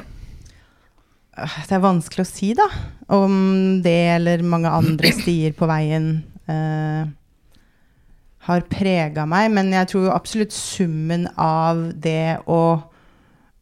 Det 1.33 1.73
er 1.75 1.81
vanskelig 1.81 2.23
å 2.23 2.29
si, 2.29 2.51
da. 2.55 2.67
Om 3.11 3.79
det 3.83 3.97
eller 4.19 4.43
mange 4.45 4.69
andre 4.71 5.11
stier 5.17 5.55
på 5.57 5.67
veien 5.67 6.11
uh, 6.47 7.09
har 8.47 8.67
prega 8.69 9.25
meg. 9.27 9.49
Men 9.57 9.73
jeg 9.73 9.89
tror 9.91 10.13
absolutt 10.13 10.55
summen 10.55 11.25
av 11.35 11.89
det 11.97 12.39
å 12.47 12.61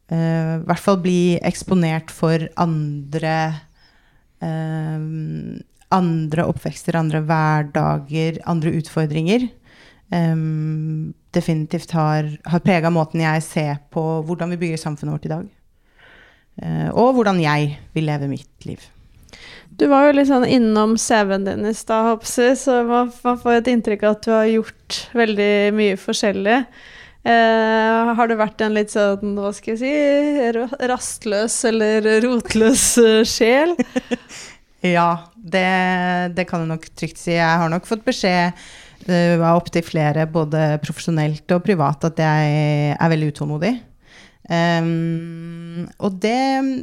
i 0.08 0.16
hvert 0.64 0.80
fall 0.80 0.96
bli 1.04 1.36
eksponert 1.44 2.08
for 2.08 2.46
andre 2.56 3.34
um, 4.40 5.58
andre 5.94 6.44
oppvekster, 6.48 6.96
andre 6.98 7.22
hverdager, 7.24 8.40
andre 8.48 8.74
utfordringer. 8.78 9.48
Um, 10.08 11.12
definitivt 11.36 11.90
har, 11.92 12.30
har 12.48 12.62
prega 12.64 12.88
måten 12.88 13.20
jeg 13.20 13.42
ser 13.44 13.80
på 13.92 14.02
hvordan 14.24 14.54
vi 14.54 14.60
bygger 14.62 14.80
samfunnet 14.80 15.18
vårt 15.18 15.28
i 15.28 15.32
dag. 15.34 15.48
Uh, 16.62 16.88
og 16.96 17.18
hvordan 17.18 17.42
jeg 17.42 17.74
vil 17.94 18.08
leve 18.08 18.30
mitt 18.30 18.68
liv. 18.68 18.80
Du 19.78 19.84
var 19.90 20.08
jo 20.08 20.16
litt 20.16 20.30
sånn 20.30 20.46
innom 20.48 20.96
CV-en 20.98 21.44
din 21.46 21.68
i 21.68 21.74
stad, 21.76 22.24
så 22.26 22.78
man, 22.88 23.12
man, 23.22 23.36
får 23.38 23.60
et 23.60 23.68
inntrykk 23.74 24.06
av 24.06 24.16
at 24.16 24.24
du 24.24 24.32
har 24.32 24.48
gjort 24.50 25.00
veldig 25.14 25.52
mye 25.76 25.98
forskjellig. 26.00 26.56
Uh, 27.28 28.14
har 28.16 28.30
du 28.30 28.34
vært 28.38 28.62
en 28.64 28.74
litt 28.78 28.94
sånn, 28.94 29.36
hva 29.36 29.52
skal 29.52 29.76
jeg 29.76 29.80
si, 29.82 30.58
rastløs 30.88 31.60
eller 31.68 32.08
rotløs 32.24 32.84
eh, 33.02 33.22
sjel? 33.28 33.74
ja, 34.96 35.10
det, 35.36 35.68
det, 36.38 36.46
kan 36.48 36.64
jeg 36.64 36.72
nok 36.72 36.88
trygt 36.96 37.20
si. 37.20 37.34
Jeg 37.36 37.62
har 37.62 37.68
nok 37.70 37.86
fått 37.90 38.06
beskjed 38.06 38.56
uh, 39.06 39.34
var 39.40 39.58
opptil 39.58 39.84
flere, 39.86 40.26
både 40.30 40.78
profesjonelt 40.82 41.54
og 41.54 41.62
privat, 41.66 42.08
at 42.10 42.22
jeg 42.22 42.56
er 42.94 43.12
veldig 43.12 43.30
utålmodig. 43.34 43.74
Um, 44.48 45.84
og 46.00 46.14
det, 46.22 46.38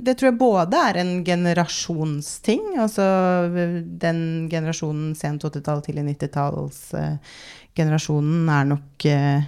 det, 0.05 0.13
tror 0.15 0.29
jeg 0.29 0.37
både 0.37 0.81
er 0.91 0.99
en 1.01 1.13
generasjonsting, 1.25 2.75
altså 2.83 3.05
den 4.03 4.19
generasjonen 4.51 5.15
sent 5.17 5.47
80-tall, 5.47 5.81
tidlig 5.85 6.05
90-tallsgenerasjonen 6.11 7.15
uh, 7.17 7.39
generasjonen 7.75 8.51
er 8.53 8.69
nok 8.69 9.07
uh, 9.09 9.47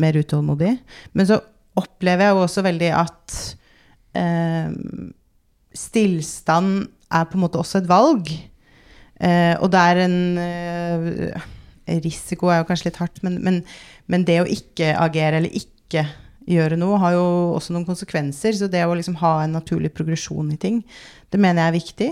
mer 0.00 0.20
utålmodig. 0.22 0.76
Men 1.18 1.28
så 1.28 1.40
opplever 1.78 2.28
jeg 2.28 2.36
jo 2.36 2.46
også 2.46 2.64
veldig 2.68 2.92
at 3.00 3.36
uh, 4.20 4.70
stillstand 5.74 6.72
er 7.12 7.28
på 7.28 7.36
en 7.36 7.44
måte 7.44 7.60
også 7.60 7.82
et 7.82 7.90
valg. 7.90 8.30
Eh, 9.22 9.54
og 9.62 9.70
det 9.70 9.80
er 9.80 10.00
en 10.02 10.18
eh, 10.42 11.48
Risiko 11.86 12.50
er 12.50 12.60
jo 12.60 12.68
kanskje 12.68 12.90
litt 12.90 13.00
hardt, 13.02 13.22
men, 13.26 13.40
men, 13.42 13.62
men, 14.10 14.26
det 14.28 14.38
å 14.42 14.48
ikke 14.48 14.92
agere 15.00 15.40
eller 15.40 15.56
ikke 15.58 16.06
gjøre 16.48 16.78
noe 16.78 16.98
har 17.02 17.16
jo 17.16 17.26
også 17.56 17.74
noen 17.74 17.86
konsekvenser. 17.86 18.54
Så 18.58 18.70
det 18.70 18.84
å 18.86 18.96
liksom 18.98 19.18
ha 19.22 19.34
en 19.42 19.56
naturlig 19.58 19.92
progresjon 19.94 20.54
i 20.54 20.60
ting, 20.60 20.82
det 21.30 21.40
mener 21.42 21.64
jeg 21.64 21.72
er 21.72 21.78
viktig. 21.78 22.10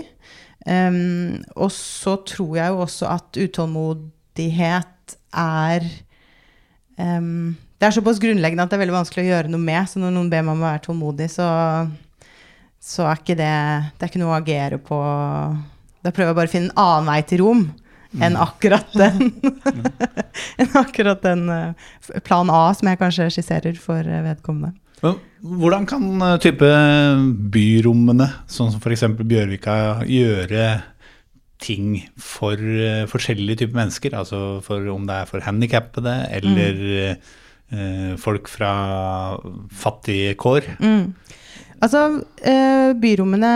Um, 0.61 1.41
og 1.55 1.71
så 1.73 2.19
tror 2.27 2.55
jeg 2.59 2.73
jo 2.73 2.83
også 2.83 3.09
at 3.09 3.39
utålmodighet 3.41 5.15
er 5.41 5.87
um, 6.99 7.55
det 7.81 7.87
er 7.87 7.95
såpass 7.95 8.19
grunnleggende 8.21 8.61
at 8.61 8.69
det 8.69 8.77
er 8.77 8.83
veldig 8.83 8.93
vanskelig 8.93 9.23
å 9.23 9.29
gjøre 9.31 9.49
noe 9.49 9.63
med. 9.63 9.89
Så 9.89 9.97
når 9.97 10.11
noen 10.13 10.29
ber 10.29 10.43
meg 10.45 10.53
om 10.53 10.61
å 10.61 10.67
være 10.67 10.83
tålmodig, 10.85 11.31
så, 11.33 11.47
så 12.77 13.07
er 13.09 13.21
ikke 13.23 13.37
det 13.39 13.53
Det 13.95 14.05
er 14.05 14.11
ikke 14.11 14.21
noe 14.21 14.35
å 14.35 14.37
agere 14.37 14.77
på. 14.85 14.99
Da 16.05 16.11
prøver 16.13 16.29
jeg 16.29 16.37
bare 16.37 16.51
å 16.51 16.53
finne 16.53 16.69
en 16.69 16.83
annen 16.83 17.09
vei 17.09 17.23
til 17.25 17.41
rom 17.41 17.63
enn 18.17 18.35
mm. 18.35 18.41
akkurat 18.43 18.93
den. 18.97 19.31
enn 20.61 20.77
akkurat 20.79 21.23
den 21.23 21.49
uh, 21.53 22.21
plan 22.25 22.51
A 22.51 22.63
som 22.77 22.91
jeg 22.91 23.01
kanskje 23.01 23.29
skisserer 23.37 23.77
for 23.81 24.05
uh, 24.05 24.21
vedkommende. 24.27 24.73
Men 25.01 25.19
hvordan 25.41 25.87
kan 25.89 26.07
uh, 26.21 26.37
type 26.41 26.71
byrommene, 27.53 28.29
sånn 28.51 28.73
som 28.73 28.81
f.eks. 28.81 29.07
Bjørvika, 29.21 29.75
gjøre 30.09 30.71
ting 31.61 32.01
for 32.17 32.57
forskjellige 33.09 33.63
typer 33.63 33.83
mennesker? 33.83 34.17
Altså 34.17 34.59
for, 34.65 34.85
om 34.93 35.05
det 35.09 35.21
er 35.21 35.29
for 35.29 35.45
handikappede 35.45 36.17
eller 36.33 36.83
mm 37.15 37.23
eh, 37.71 38.13
folk 38.21 38.49
fra 38.51 38.73
fattige 39.71 40.35
kår. 40.39 40.67
Mm. 40.79 41.13
Altså, 41.81 42.21
eh, 42.45 42.91
byrommene 43.01 43.51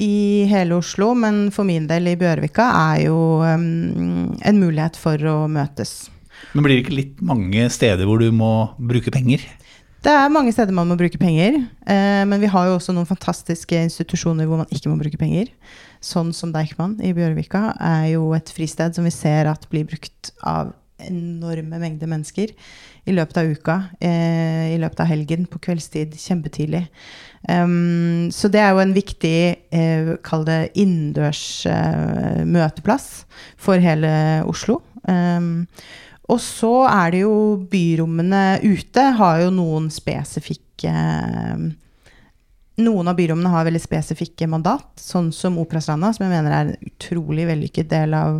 i 0.00 0.44
hele 0.48 0.78
Oslo, 0.80 1.10
men 1.12 1.50
for 1.52 1.68
min 1.68 1.84
del 1.90 2.08
i 2.08 2.16
Bjørvika, 2.16 2.70
er 2.94 3.02
jo 3.10 3.18
um, 3.44 4.32
en 4.40 4.60
mulighet 4.60 4.96
for 4.96 5.20
å 5.28 5.36
møtes. 5.52 6.08
Men 6.56 6.64
blir 6.64 6.78
det 6.78 6.86
ikke 6.86 6.96
litt 6.96 7.20
mange 7.20 7.66
steder 7.72 8.08
hvor 8.08 8.22
du 8.22 8.30
må 8.32 8.72
bruke 8.80 9.12
penger? 9.12 9.44
Det 10.02 10.10
er 10.10 10.32
mange 10.34 10.50
steder 10.50 10.74
man 10.74 10.88
må 10.90 10.96
bruke 10.98 11.20
penger, 11.20 11.60
eh, 11.86 12.22
men 12.26 12.40
vi 12.42 12.50
har 12.50 12.66
jo 12.66 12.78
også 12.78 12.94
noen 12.96 13.06
fantastiske 13.06 13.84
institusjoner 13.86 14.48
hvor 14.48 14.64
man 14.64 14.72
ikke 14.72 14.90
må 14.90 14.96
bruke 14.98 15.20
penger. 15.20 15.52
sånn 16.02 16.32
som 16.34 16.50
Deichman 16.50 16.96
i 16.98 17.12
Bjørvika, 17.14 17.76
er 17.78 18.08
jo 18.16 18.32
et 18.34 18.48
fristed 18.50 18.96
som 18.96 19.04
vi 19.06 19.12
ser 19.14 19.46
at 19.46 19.68
blir 19.70 19.84
brukt 19.86 20.32
av 20.42 20.72
enorme 21.08 21.80
mengder 21.82 22.10
mennesker 22.10 22.52
i 23.06 23.14
løpet 23.14 23.40
av 23.40 23.50
uka, 23.50 23.76
eh, 24.00 24.74
i 24.74 24.78
løpet 24.80 25.02
av 25.02 25.10
helgen, 25.10 25.46
på 25.50 25.60
kveldstid, 25.62 26.14
kjempetidlig. 26.18 26.84
Um, 27.48 28.30
så 28.30 28.46
det 28.52 28.60
er 28.62 28.70
jo 28.70 28.82
en 28.84 28.94
viktig, 28.94 29.38
eh, 29.74 30.12
kall 30.22 30.46
det 30.46 30.60
innendørs 30.78 31.66
eh, 31.66 32.44
møteplass 32.46 33.24
for 33.58 33.82
hele 33.82 34.12
Oslo. 34.46 34.78
Um, 35.08 35.66
og 36.30 36.38
så 36.38 36.86
er 36.86 37.10
det 37.10 37.24
jo 37.24 37.34
byrommene 37.70 38.62
ute 38.62 39.08
har 39.18 39.42
jo 39.42 39.50
noen 39.54 39.90
spesifikke 39.90 40.92
noen 42.80 43.10
av 43.10 43.16
byrommene 43.18 43.50
har 43.52 43.66
veldig 43.66 43.82
spesifikke 43.82 44.46
mandat, 44.48 44.86
sånn 45.00 45.28
som 45.34 45.58
Operastranda, 45.60 46.12
som 46.14 46.24
jeg 46.24 46.32
mener 46.32 46.54
er 46.54 46.70
en 46.70 46.88
utrolig 46.88 47.44
vellykket 47.50 47.90
del 47.90 48.16
av, 48.16 48.38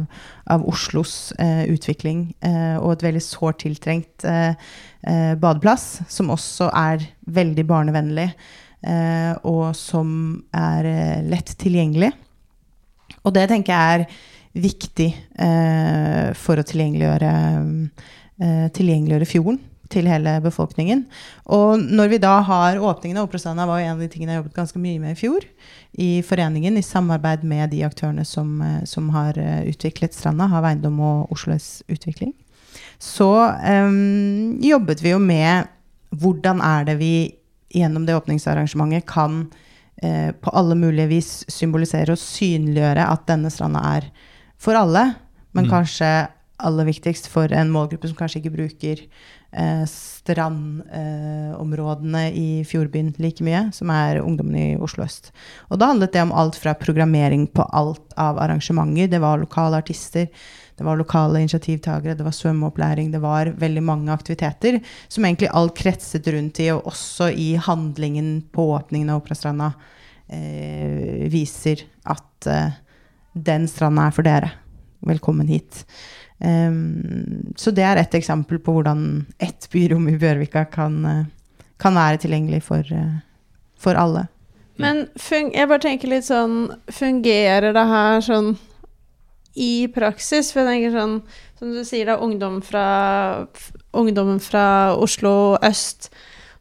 av 0.53 0.65
Oslos 0.69 1.35
eh, 1.43 1.67
utvikling, 1.73 2.31
eh, 2.41 2.77
og 2.79 2.95
et 2.95 3.05
veldig 3.09 3.23
sårt 3.25 3.61
tiltrengt 3.67 4.25
eh, 4.29 4.55
eh 5.03 5.35
badeplass, 5.37 6.01
som 6.09 6.33
også 6.33 6.71
er 6.73 7.05
veldig 7.29 7.67
barnevennlig, 7.69 8.29
eh, 8.89 9.33
og 9.45 9.75
som 9.77 10.41
er 10.57 10.89
eh, 10.89 11.19
lett 11.29 11.53
tilgjengelig. 11.61 12.13
Og 13.23 13.35
det 13.37 13.51
tenker 13.53 13.73
jeg 13.75 14.01
er 14.01 14.07
viktig 14.53 15.09
for 16.37 16.61
å 16.61 16.65
tilgjengeliggjøre, 16.67 17.31
tilgjengeliggjøre 18.77 19.29
fjorden 19.31 19.61
til 19.93 20.09
hele 20.11 20.35
befolkningen. 20.45 21.05
Og 21.53 21.81
når 21.81 22.15
vi 22.15 22.21
da 22.23 22.39
har 22.47 22.81
åpningen 22.81 23.21
av 23.21 23.29
Operastranda, 23.29 23.67
var 23.69 23.81
jo 23.81 23.89
en 23.89 23.97
av 23.97 24.05
de 24.05 24.11
tingene 24.13 24.35
jeg 24.35 24.43
jobbet 24.43 24.59
ganske 24.59 24.83
mye 24.83 25.03
med 25.03 25.15
i 25.15 25.21
fjor. 25.21 25.47
I 26.01 26.11
foreningen, 26.27 26.79
i 26.79 26.87
samarbeid 26.87 27.45
med 27.45 27.73
de 27.75 27.83
aktørene 27.87 28.25
som, 28.29 28.55
eh, 28.65 28.81
som 28.89 29.11
har 29.15 29.39
eh, 29.39 29.67
utviklet 29.71 30.17
stranda, 30.17 30.49
Hav 30.53 30.67
Eiendom 30.69 30.99
og 31.05 31.35
Oslos 31.35 31.83
Utvikling. 31.93 32.33
Så 33.03 33.29
um, 33.29 34.59
jobbet 34.63 35.03
vi 35.03 35.13
jo 35.13 35.21
med 35.21 35.69
hvordan 36.21 36.61
er 36.65 36.87
det 36.89 36.97
vi 37.01 37.15
gjennom 37.73 38.05
det 38.07 38.17
åpningsarrangementet 38.17 39.07
kan 39.09 39.47
eh, 40.03 40.31
på 40.33 40.53
alle 40.53 40.77
mulige 40.79 41.09
vis 41.11 41.31
symbolisere 41.51 42.15
og 42.15 42.21
synliggjøre 42.21 43.09
at 43.09 43.27
denne 43.29 43.51
stranda 43.53 43.83
er 43.97 44.09
for 44.61 44.79
alle, 44.79 45.09
men 45.57 45.67
mm. 45.67 45.73
kanskje 45.73 46.11
aller 46.63 46.87
viktigst 46.87 47.27
for 47.33 47.53
en 47.53 47.73
målgruppe 47.73 48.11
som 48.11 48.19
kanskje 48.19 48.43
ikke 48.43 48.57
bruker 48.57 49.07
eh, 49.53 49.87
strandområdene 49.87 52.29
eh, 52.29 52.39
i 52.39 52.65
Fjordbyen 52.69 53.15
like 53.23 53.45
mye, 53.45 53.73
som 53.77 53.91
er 53.93 54.23
ungdommen 54.23 54.57
i 54.59 54.77
Oslo 54.81 55.05
øst. 55.05 55.33
Og 55.71 55.79
da 55.81 55.87
handlet 55.93 56.13
det 56.15 56.23
om 56.25 56.33
alt 56.33 56.57
fra 56.61 56.75
programmering 56.79 57.47
på 57.53 57.63
alt 57.73 58.13
av 58.21 58.39
arrangementer. 58.43 59.09
Det 59.13 59.21
var 59.23 59.39
lokale 59.41 59.77
artister, 59.83 60.27
det 60.77 60.85
var 60.87 60.97
lokale 60.97 61.41
initiativtakere, 61.45 62.19
det 62.19 62.25
var 62.25 62.37
svømmeopplæring, 62.37 63.13
det 63.13 63.21
var 63.23 63.47
veldig 63.61 63.83
mange 63.85 64.13
aktiviteter 64.13 64.81
som 65.09 65.25
egentlig 65.25 65.49
alt 65.53 65.77
kretset 65.79 66.29
rundt 66.33 66.61
i, 66.65 66.71
og 66.73 66.87
også 66.91 67.25
i 67.31 67.57
handlingen 67.61 68.43
på 68.53 68.63
åpningen 68.75 69.11
av 69.13 69.19
Operastranda, 69.23 69.69
eh, 70.33 71.29
viser 71.31 71.77
at 72.09 72.47
eh, 72.51 72.71
den 73.33 73.69
stranda 73.69 74.03
er 74.09 74.13
for 74.17 74.23
dere. 74.27 74.51
Velkommen 75.03 75.49
hit. 75.51 75.83
Um, 76.43 77.53
så 77.57 77.71
det 77.71 77.85
er 77.87 78.01
et 78.01 78.15
eksempel 78.19 78.59
på 78.59 78.75
hvordan 78.75 79.23
ett 79.39 79.69
byrom 79.71 80.09
i 80.11 80.17
Bjørvika 80.19 80.65
kan, 80.73 80.97
uh, 81.07 81.61
kan 81.79 81.95
være 81.95 82.25
tilgjengelig 82.25 82.65
for, 82.67 82.89
uh, 82.91 83.21
for 83.79 83.99
alle. 83.99 84.27
Men 84.83 85.05
jeg 85.23 85.69
bare 85.69 85.83
tenker 85.85 86.11
litt 86.11 86.25
sånn 86.27 86.73
Fungerer 86.91 87.75
det 87.77 87.85
her 87.87 88.23
sånn 88.25 88.55
i 89.55 89.87
praksis? 89.93 90.51
For 90.51 90.65
jeg 90.65 90.71
tenker 90.71 90.95
sånn 90.97 91.19
Som 91.61 91.75
du 91.77 91.83
sier, 91.87 92.09
da, 92.09 92.17
ungdom 92.25 92.63
fra, 92.65 92.87
ungdommen 93.93 94.41
fra 94.43 94.97
Oslo 94.97 95.59
øst 95.63 96.09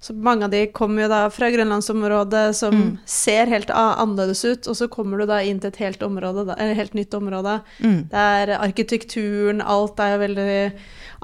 så 0.01 0.15
mange 0.17 0.47
av 0.47 0.49
de 0.49 0.63
kommer 0.73 1.03
jo 1.03 1.09
da 1.11 1.19
fra 1.29 1.51
grønlandsområdet, 1.53 2.55
som 2.57 2.73
mm. 2.73 2.93
ser 3.05 3.51
helt 3.51 3.69
annerledes 3.69 4.41
ut, 4.41 4.69
og 4.71 4.77
så 4.79 4.87
kommer 4.89 5.21
du 5.21 5.27
da 5.29 5.37
inn 5.45 5.59
til 5.61 5.69
et 5.69 5.77
helt, 5.83 6.01
område, 6.01 6.47
et 6.55 6.73
helt 6.79 6.95
nytt 6.97 7.13
område. 7.13 7.59
Mm. 7.85 7.99
Der 8.09 8.55
arkitekturen, 8.57 9.61
alt 9.61 10.01
er 10.01 10.15
jo 10.15 10.25
veldig 10.25 10.57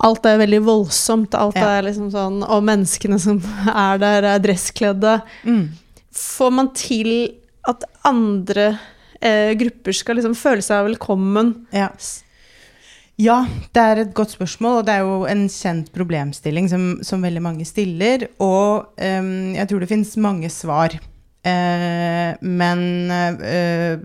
Alt 0.05 0.27
er 0.29 0.35
veldig 0.37 0.59
voldsomt. 0.61 1.33
Alt 1.33 1.55
ja. 1.57 1.71
er 1.79 1.87
liksom 1.87 2.11
sånn 2.13 2.43
Og 2.45 2.59
menneskene 2.61 3.17
som 3.17 3.39
er 3.87 3.97
der, 3.97 4.27
er 4.35 4.43
dresskledde. 4.43 5.15
Mm. 5.41 5.71
Får 6.13 6.53
man 6.53 6.69
til 6.77 7.09
at 7.65 7.81
andre 8.05 8.67
eh, 9.17 9.55
grupper 9.57 9.97
skal 9.97 10.19
liksom 10.19 10.37
føle 10.37 10.61
seg 10.61 10.85
velkommen? 10.91 11.55
Ja. 11.73 11.89
Ja, 13.17 13.39
det 13.73 13.81
er 13.81 13.99
et 14.03 14.13
godt 14.13 14.35
spørsmål, 14.35 14.79
og 14.79 14.85
det 14.85 14.93
er 14.93 15.05
jo 15.05 15.23
en 15.25 15.47
kjent 15.49 15.89
problemstilling 15.95 16.67
som, 16.69 16.83
som 17.01 17.23
veldig 17.25 17.41
mange 17.41 17.65
stiller. 17.65 18.27
Og 18.37 18.91
um, 18.93 19.31
jeg 19.57 19.69
tror 19.69 19.81
det 19.81 19.89
finnes 19.89 20.11
mange 20.21 20.51
svar. 20.53 20.93
Uh, 21.47 22.37
men 22.45 22.83
uh, 23.09 23.97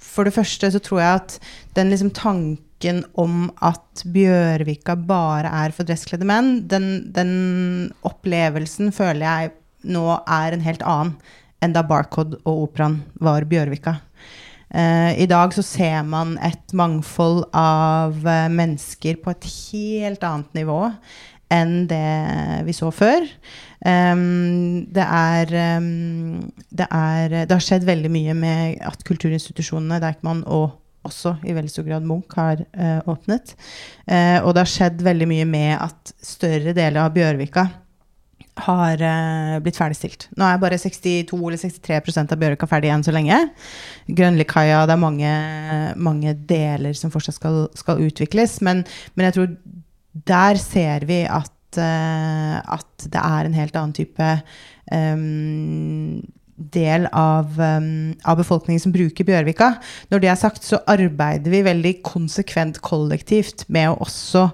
for 0.00 0.24
det 0.24 0.32
første 0.32 0.72
så 0.72 0.80
tror 0.80 1.02
jeg 1.02 1.20
at 1.20 1.36
den 1.76 1.92
liksom 1.92 2.14
tanken 2.16 3.02
om 3.20 3.50
at 3.60 4.04
Bjørvika 4.08 4.96
bare 4.96 5.52
er 5.62 5.76
for 5.76 5.84
dresskledde 5.84 6.26
menn, 6.28 6.62
den, 6.72 7.12
den 7.12 7.34
opplevelsen 8.08 8.88
føler 8.96 9.26
jeg 9.26 9.52
nå 9.92 10.06
er 10.30 10.54
en 10.54 10.64
helt 10.64 10.82
annen 10.86 11.16
enn 11.62 11.74
da 11.76 11.84
Barcode 11.86 12.40
og 12.42 12.66
Operaen 12.66 13.02
var 13.22 13.44
Bjørvika. 13.46 13.98
Uh, 14.72 15.12
I 15.20 15.26
dag 15.28 15.52
så 15.52 15.60
ser 15.64 16.00
man 16.08 16.38
et 16.40 16.72
mangfold 16.72 17.44
av 17.52 18.16
uh, 18.24 18.48
mennesker 18.48 19.18
på 19.20 19.34
et 19.34 19.48
helt 19.50 20.24
annet 20.24 20.56
nivå 20.56 20.78
enn 21.52 21.82
det 21.84 22.64
vi 22.64 22.72
så 22.72 22.88
før. 22.94 23.26
Um, 23.84 24.86
det, 24.88 25.04
er, 25.04 25.52
um, 25.76 26.38
det, 26.72 26.86
er, 26.88 27.34
det 27.44 27.52
har 27.52 27.66
skjedd 27.66 27.84
veldig 27.84 28.12
mye 28.14 28.36
med 28.38 28.80
at 28.88 29.04
kulturinstitusjonene 29.04 30.00
Deichman 30.00 30.40
og 30.48 30.78
også 31.04 31.34
i 31.44 31.52
veldig 31.52 31.68
stor 31.68 31.84
grad 31.90 32.08
Munch 32.08 32.32
har 32.38 32.62
uh, 32.72 33.04
åpnet. 33.10 33.52
og 34.06 34.54
det 34.54 34.62
har 34.62 34.70
skjedd 34.70 35.02
veldig 35.04 35.28
mye 35.28 35.46
med 35.50 35.72
at 35.76 36.14
større 36.24 36.72
deler 36.72 37.02
av 37.02 37.12
Bjørvika 37.12 37.66
har 38.60 39.00
uh, 39.00 39.60
blitt 39.64 39.78
ferdigstilt. 39.80 40.26
Nå 40.36 40.44
er 40.44 40.60
bare 40.60 40.78
62 40.80 41.38
eller 41.38 41.60
63% 41.60 42.34
av 42.34 42.40
Bjørvika 42.40 42.68
ferdig 42.68 42.90
igjen 42.90 43.06
så 43.06 43.14
lenge. 43.14 43.38
Grønlikaia, 44.12 44.82
det 44.88 44.96
er 44.96 45.00
mange, 45.00 45.32
mange, 45.96 46.34
deler 46.48 46.96
som 46.98 47.12
fortsatt 47.14 47.38
skal, 47.38 47.64
skal 47.78 48.02
utvikles. 48.04 48.58
Men, 48.64 48.84
men, 49.14 49.28
jeg 49.28 49.38
tror 49.38 49.56
der 50.28 50.60
ser 50.60 51.08
vi 51.08 51.22
at, 51.24 51.80
uh, 51.80 52.60
at 52.60 53.08
det 53.08 53.24
er 53.24 53.48
en 53.48 53.56
helt 53.56 53.80
annen 53.80 53.96
type 53.96 54.30
um, 54.92 56.20
del 56.72 57.08
av, 57.16 57.56
um, 57.56 58.12
av, 58.28 58.36
befolkningen 58.38 58.84
som 58.84 58.92
bruker 58.94 59.26
Bjørvika. 59.26 59.72
Når 60.12 60.22
det 60.22 60.30
er 60.30 60.38
sagt, 60.38 60.68
så 60.68 60.82
arbeider 60.90 61.56
vi 61.56 61.64
veldig 61.64 61.96
konsekvent 62.06 62.82
kollektivt 62.84 63.64
med 63.72 63.90
å 63.90 63.98
også 64.04 64.50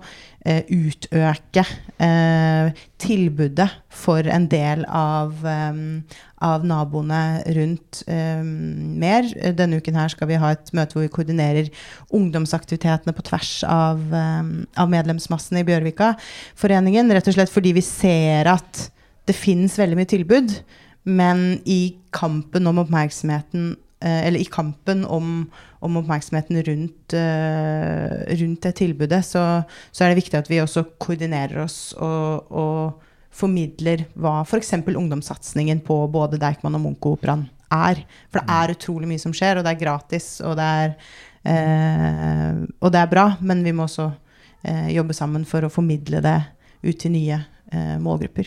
utøke 0.69 1.65
uh, 2.01 2.71
tilbudet 3.01 3.69
for 3.93 4.27
en 4.31 4.47
del 4.51 4.85
av, 4.89 5.35
um, 5.43 6.03
av 6.45 6.67
naboene 6.67 7.23
rundt 7.57 8.03
mer. 8.09 9.27
Denne 9.59 9.81
uken 9.81 9.99
her 9.99 10.13
skal 10.13 10.31
vi 10.31 10.39
ha 10.41 10.53
et 10.55 10.71
møte 10.77 10.97
hvor 10.97 11.05
vi 11.05 11.13
koordinerer 11.13 11.71
ungdomsaktivitetene 12.15 13.15
på 13.17 13.25
tvers 13.27 13.53
av, 13.69 14.05
av 14.13 14.93
medlemsmassen 14.93 15.59
i 15.61 15.67
Bjørvika-foreningen. 15.67 17.11
Rett 17.15 17.31
og 17.31 17.39
slett 17.39 17.53
fordi 17.53 17.75
vi 17.79 17.85
ser 17.85 18.51
at 18.55 18.87
det 19.29 19.37
finnes 19.37 19.75
veldig 19.79 19.99
mye 19.99 20.11
tilbud, 20.11 20.55
men 21.11 21.59
i 21.67 21.99
kampen 22.15 22.71
om 22.71 22.81
oppmerksomheten 22.85 23.75
Eh, 23.75 23.88
eller 24.01 24.41
i 24.41 24.45
kampen 24.47 25.05
om, 25.05 25.51
om 25.81 25.97
oppmerksomheten 25.97 26.63
rundt, 26.63 27.15
uh, 27.15 28.37
rundt 28.41 28.63
det 28.63 28.73
tilbudet, 28.79 29.25
så, 29.27 29.45
så, 29.91 30.05
er 30.05 30.13
det 30.13 30.21
viktig 30.21 30.39
at 30.39 30.51
vi 30.51 30.61
også 30.63 30.85
koordinerer 31.03 31.65
oss 31.65 31.93
og, 31.99 32.51
og 32.51 33.09
formidler 33.35 34.07
hva 34.19 34.41
f.eks. 34.45 34.73
ungdomssatsingen 34.87 35.83
på 35.87 36.01
både 36.15 36.41
Deichman 36.41 36.79
og 36.79 36.85
Munch-operaen 36.87 37.47
er. 37.75 38.05
For 38.31 38.41
det 38.41 38.59
er 38.61 38.75
utrolig 38.77 39.11
mye 39.11 39.23
som 39.23 39.35
skjer, 39.37 39.59
og 39.59 39.67
det 39.67 39.75
er 39.75 39.83
gratis, 39.83 40.31
og 40.47 40.57
det 40.59 40.71
er, 40.85 40.95
uh, 41.51 42.65
og 42.79 42.95
det 42.95 43.03
er 43.03 43.13
bra, 43.13 43.29
men 43.43 43.67
vi 43.67 43.75
må 43.75 43.89
også 43.89 44.09
uh, 44.13 44.89
jobbe 44.95 45.17
sammen 45.17 45.47
for 45.49 45.67
å 45.67 45.73
formidle 45.73 46.23
det 46.25 46.39
ut 46.87 46.97
til 47.03 47.13
nye 47.13 47.43
målgrupper. 48.01 48.47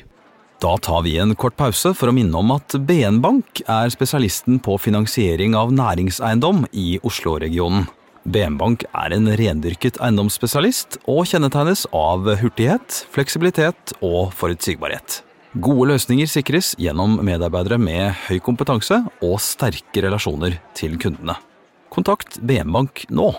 Da 0.62 0.78
tar 0.78 1.02
vi 1.02 1.18
en 1.18 1.34
kort 1.36 1.56
pause 1.58 1.90
for 1.98 2.12
å 2.12 2.14
minne 2.14 2.38
om 2.38 2.52
at 2.54 2.76
BN 2.86 3.18
Bank 3.24 3.64
er 3.66 3.90
spesialisten 3.90 4.60
på 4.62 4.76
finansiering 4.78 5.56
av 5.58 5.72
næringseiendom 5.74 6.68
i 6.78 7.00
Oslo-regionen. 7.02 7.88
BN 8.30 8.60
Bank 8.60 8.84
er 8.94 9.16
en 9.16 9.26
rendyrket 9.40 9.96
eiendomsspesialist 9.98 11.00
og 11.10 11.24
kjennetegnes 11.32 11.88
av 11.98 12.30
hurtighet, 12.44 13.00
fleksibilitet 13.10 13.96
og 14.06 14.36
forutsigbarhet. 14.38 15.24
Gode 15.58 15.88
løsninger 15.96 16.30
sikres 16.30 16.76
gjennom 16.78 17.16
medarbeidere 17.26 17.80
med 17.82 18.14
høy 18.28 18.38
kompetanse 18.46 19.00
og 19.26 19.40
sterke 19.42 20.04
relasjoner 20.06 20.60
til 20.78 20.94
kundene. 21.02 21.40
Kontakt 21.90 22.38
BN 22.38 22.70
Bank 22.76 23.08
nå. 23.10 23.32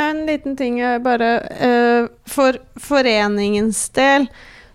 En 0.00 0.24
liten 0.24 0.56
ting 0.56 0.80
bare 1.04 1.28
eh, 1.60 2.08
For 2.24 2.56
foreningens 2.80 3.82
del 3.92 4.30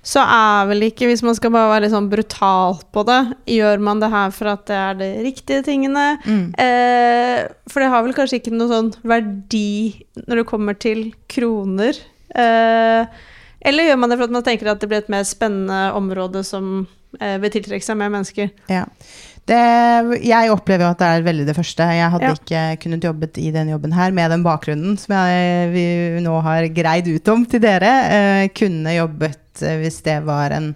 så 0.05 0.21
er 0.21 0.67
vel 0.69 0.85
ikke, 0.85 1.07
hvis 1.09 1.23
man 1.25 1.33
skal 1.37 1.49
bare 1.53 1.71
være 1.71 1.85
litt 1.85 1.93
sånn 1.95 2.09
brutal 2.11 2.77
på 2.93 3.03
det, 3.07 3.19
gjør 3.55 3.81
man 3.81 4.03
det 4.03 4.11
her 4.13 4.33
for 4.35 4.51
at 4.51 4.67
det 4.69 4.77
er 4.77 4.99
de 4.99 5.07
riktige 5.25 5.63
tingene? 5.65 6.03
Mm. 6.27 6.43
Eh, 6.61 7.39
for 7.71 7.81
det 7.81 7.89
har 7.89 8.05
vel 8.05 8.13
kanskje 8.17 8.37
ikke 8.37 8.53
noe 8.53 8.69
sånn 8.69 8.91
verdi 9.01 9.95
når 10.27 10.43
det 10.43 10.49
kommer 10.51 10.77
til 10.77 11.07
kroner? 11.31 11.97
Eh, 12.37 13.23
eller 13.65 13.89
gjør 13.89 13.97
man 13.97 14.13
det 14.13 14.19
for 14.19 14.29
at 14.29 14.35
man 14.37 14.45
tenker 14.45 14.69
at 14.69 14.83
det 14.83 14.91
blir 14.91 15.01
et 15.01 15.09
mer 15.09 15.25
spennende 15.25 15.87
område 15.97 16.45
som 16.45 16.85
eh, 17.17 17.39
vil 17.41 17.55
tiltrekke 17.57 17.87
seg 17.87 17.97
mer 17.97 18.13
mennesker? 18.13 18.53
Ja. 18.69 18.85
Det, 19.45 19.58
jeg 20.25 20.49
opplever 20.49 20.88
jo 20.88 20.91
at 20.95 21.01
det 21.03 21.08
er 21.13 21.25
veldig 21.27 21.43
det 21.45 21.55
første. 21.58 21.86
Jeg 21.93 22.10
hadde 22.15 22.29
Ja. 22.31 22.34
ikke 22.34 22.62
kunnet 22.81 23.03
jobbet 23.05 23.38
i 23.38 23.51
den 23.53 23.69
jobben 23.69 23.93
her 23.93 24.12
med 24.12 24.31
den 24.34 24.41
bakgrunnen 24.45 24.97
som 24.97 25.13
jeg, 25.13 25.69
vi 25.75 25.86
nå 26.25 26.39
har 26.41 26.65
greid 26.73 27.08
ut 27.13 27.27
om 27.29 27.45
til 27.45 27.62
dere. 27.62 27.91
Eh, 28.10 28.47
kunne 28.58 28.95
jobbet 28.95 29.62
eh, 29.62 29.77
hvis 29.84 30.01
det 30.08 30.17
var 30.25 30.49
en 30.58 30.71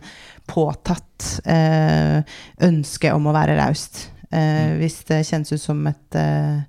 påtatt 0.50 1.42
eh, 1.50 2.22
ønske 2.62 3.12
om 3.14 3.26
å 3.30 3.34
være 3.34 3.58
raust. 3.58 4.08
Eh, 4.32 4.78
Hvis 4.78 5.00
det 5.10 5.24
kjennes 5.26 5.52
ut 5.52 5.62
som 5.62 5.82
et 5.90 6.16
eh, 6.16 6.62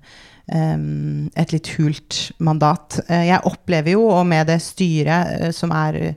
et 0.51 1.51
litt 1.53 1.67
hult 1.77 2.31
mandat. 2.43 2.97
Eh, 3.07 3.27
Jeg 3.29 3.45
opplever 3.45 3.93
jo, 3.93 4.07
og 4.09 4.25
med 4.27 4.47
det 4.49 4.57
styret 4.61 5.53
som 5.55 5.71
er 5.71 6.15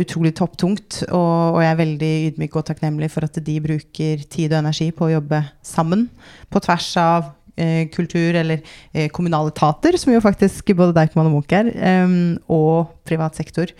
utrolig 0.00 0.34
topptungt, 0.38 1.02
og, 1.10 1.56
og 1.56 1.60
jeg 1.62 1.70
er 1.70 1.80
veldig 1.80 2.12
ydmyk 2.30 2.56
og 2.56 2.66
takknemlig 2.70 3.10
for 3.12 3.26
at 3.26 3.36
de 3.46 3.56
bruker 3.60 4.22
tid 4.32 4.52
og 4.52 4.60
energi 4.62 4.90
på 4.94 5.08
å 5.08 5.14
jobbe 5.16 5.42
sammen 5.66 6.06
på 6.52 6.62
tvers 6.64 6.88
av 7.00 7.32
eh, 7.60 7.84
kultur 7.92 8.38
eller 8.40 8.62
eh, 8.92 9.10
kommunale 9.12 9.52
etater, 9.52 9.98
som 10.00 10.14
jo 10.14 10.22
faktisk 10.24 10.74
både 10.76 10.96
Deichman 10.96 11.28
og 11.30 11.36
Munch 11.36 11.54
er, 11.56 11.70
em, 11.74 12.18
og 12.48 12.94
privat 13.08 13.36
sektor. 13.38 13.72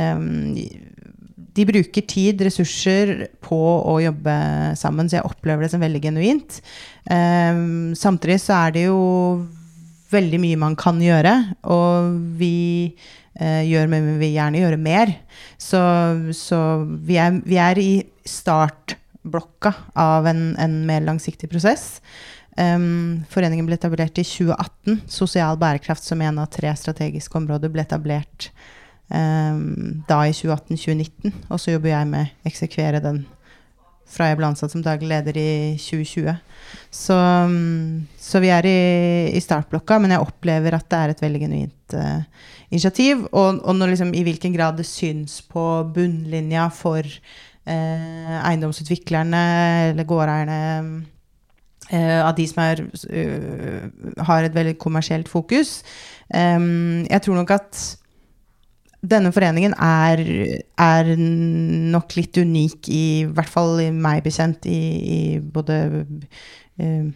Em, 0.00 0.54
de 1.54 1.66
bruker 1.68 2.02
tid, 2.10 2.40
ressurser 2.42 3.28
på 3.44 3.58
å 3.86 3.98
jobbe 4.02 4.36
sammen, 4.78 5.06
så 5.06 5.20
jeg 5.20 5.28
opplever 5.28 5.64
det 5.64 5.74
som 5.74 5.82
veldig 5.84 6.02
genuint. 6.02 6.58
Em, 7.06 7.92
samtidig 7.98 8.40
så 8.42 8.56
er 8.64 8.74
det 8.74 8.88
jo 8.88 9.02
veldig 10.14 10.40
mye 10.42 10.60
man 10.60 10.74
kan 10.78 10.98
gjøre, 11.02 11.34
og 11.70 12.16
vi 12.38 12.56
eh, 12.90 13.22
gjør, 13.34 13.88
men 13.90 14.04
vi 14.06 14.14
vil 14.20 14.36
gjerne 14.36 14.60
gjøre 14.62 14.78
mer. 14.78 15.10
Så, 15.58 15.80
så 16.38 16.58
vi, 16.86 17.18
er, 17.18 17.40
vi 17.42 17.58
er 17.58 17.80
i 17.82 17.90
startblokka 18.28 19.72
av 19.98 20.28
en, 20.30 20.52
en 20.62 20.76
mer 20.86 21.02
langsiktig 21.06 21.50
prosess. 21.50 21.98
Um, 22.54 23.24
foreningen 23.32 23.66
ble 23.66 23.74
etablert 23.74 24.18
i 24.20 24.24
2018. 24.26 25.02
Sosial 25.10 25.58
bærekraft 25.58 26.06
som 26.06 26.22
en 26.22 26.38
av 26.38 26.52
tre 26.54 26.70
strategiske 26.78 27.38
områder 27.40 27.72
ble 27.72 27.82
etablert 27.82 28.50
um, 29.10 30.04
da 30.06 30.20
i 30.28 30.34
2018-2019. 30.36 31.34
Og 31.48 31.58
så 31.58 31.74
jobber 31.74 31.90
jeg 31.96 32.10
med 32.12 32.30
å 32.30 32.50
eksekvere 32.52 33.02
den 33.02 33.24
fra 34.10 34.28
jeg 34.30 34.38
ble 34.38 34.48
ansatt 34.50 34.72
som 34.74 34.82
daglig 34.84 35.10
leder 35.10 35.38
i 35.40 35.52
2020. 35.80 36.34
Så, 36.94 37.14
mm, 37.50 38.04
så 38.20 38.40
vi 38.42 38.50
er 38.54 38.68
i, 38.68 38.80
i 39.34 39.42
startblokka, 39.42 39.98
men 40.02 40.14
jeg 40.14 40.24
opplever 40.24 40.76
at 40.76 40.86
det 40.90 41.00
er 41.00 41.14
et 41.14 41.24
veldig 41.24 41.40
genuint 41.42 41.96
uh, 41.98 42.50
initiativ. 42.70 43.24
Og, 43.32 43.62
og 43.62 43.78
når 43.78 43.94
liksom, 43.94 44.12
i 44.14 44.22
hvilken 44.26 44.54
grad 44.56 44.78
det 44.78 44.86
syns 44.88 45.40
på 45.50 45.64
bunnlinja 45.94 46.68
for 46.74 47.02
uh, 47.02 48.36
eiendomsutviklerne 48.44 49.42
eller 49.90 50.08
gårdeierne 50.08 50.60
uh, 51.90 52.20
av 52.22 52.32
de 52.38 52.48
som 52.50 52.64
er, 52.64 52.86
har 54.30 54.46
et 54.46 54.56
veldig 54.56 54.78
kommersielt 54.82 55.30
fokus. 55.30 55.80
Um, 56.28 57.04
jeg 57.10 57.26
tror 57.26 57.42
nok 57.42 57.56
at 57.58 57.84
denne 59.04 59.32
foreningen 59.34 59.74
er, 59.80 60.22
er 60.80 61.10
nok 61.18 62.16
litt 62.18 62.38
unik, 62.40 62.88
i 62.88 63.04
hvert 63.28 63.52
fall 63.52 63.76
i 63.84 63.90
meg 63.92 64.24
bekjent, 64.24 64.66
i, 64.70 64.80
i 65.04 65.20
både 65.38 65.78
uh, 66.00 67.06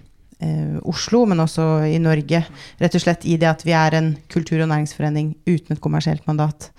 uh, 0.45 0.77
Oslo, 0.89 1.25
men 1.31 1.45
også 1.45 1.69
i 1.89 1.99
Norge. 2.03 2.43
Rett 2.81 2.99
og 2.99 3.05
slett 3.05 3.27
i 3.29 3.39
det 3.41 3.51
at 3.51 3.65
vi 3.67 3.77
er 3.77 3.99
en 3.99 4.15
kultur- 4.33 4.63
og 4.65 4.71
næringsforening 4.71 5.35
uten 5.49 5.77
et 5.77 5.85
kommersielt 5.85 6.27
mandat. 6.29 6.71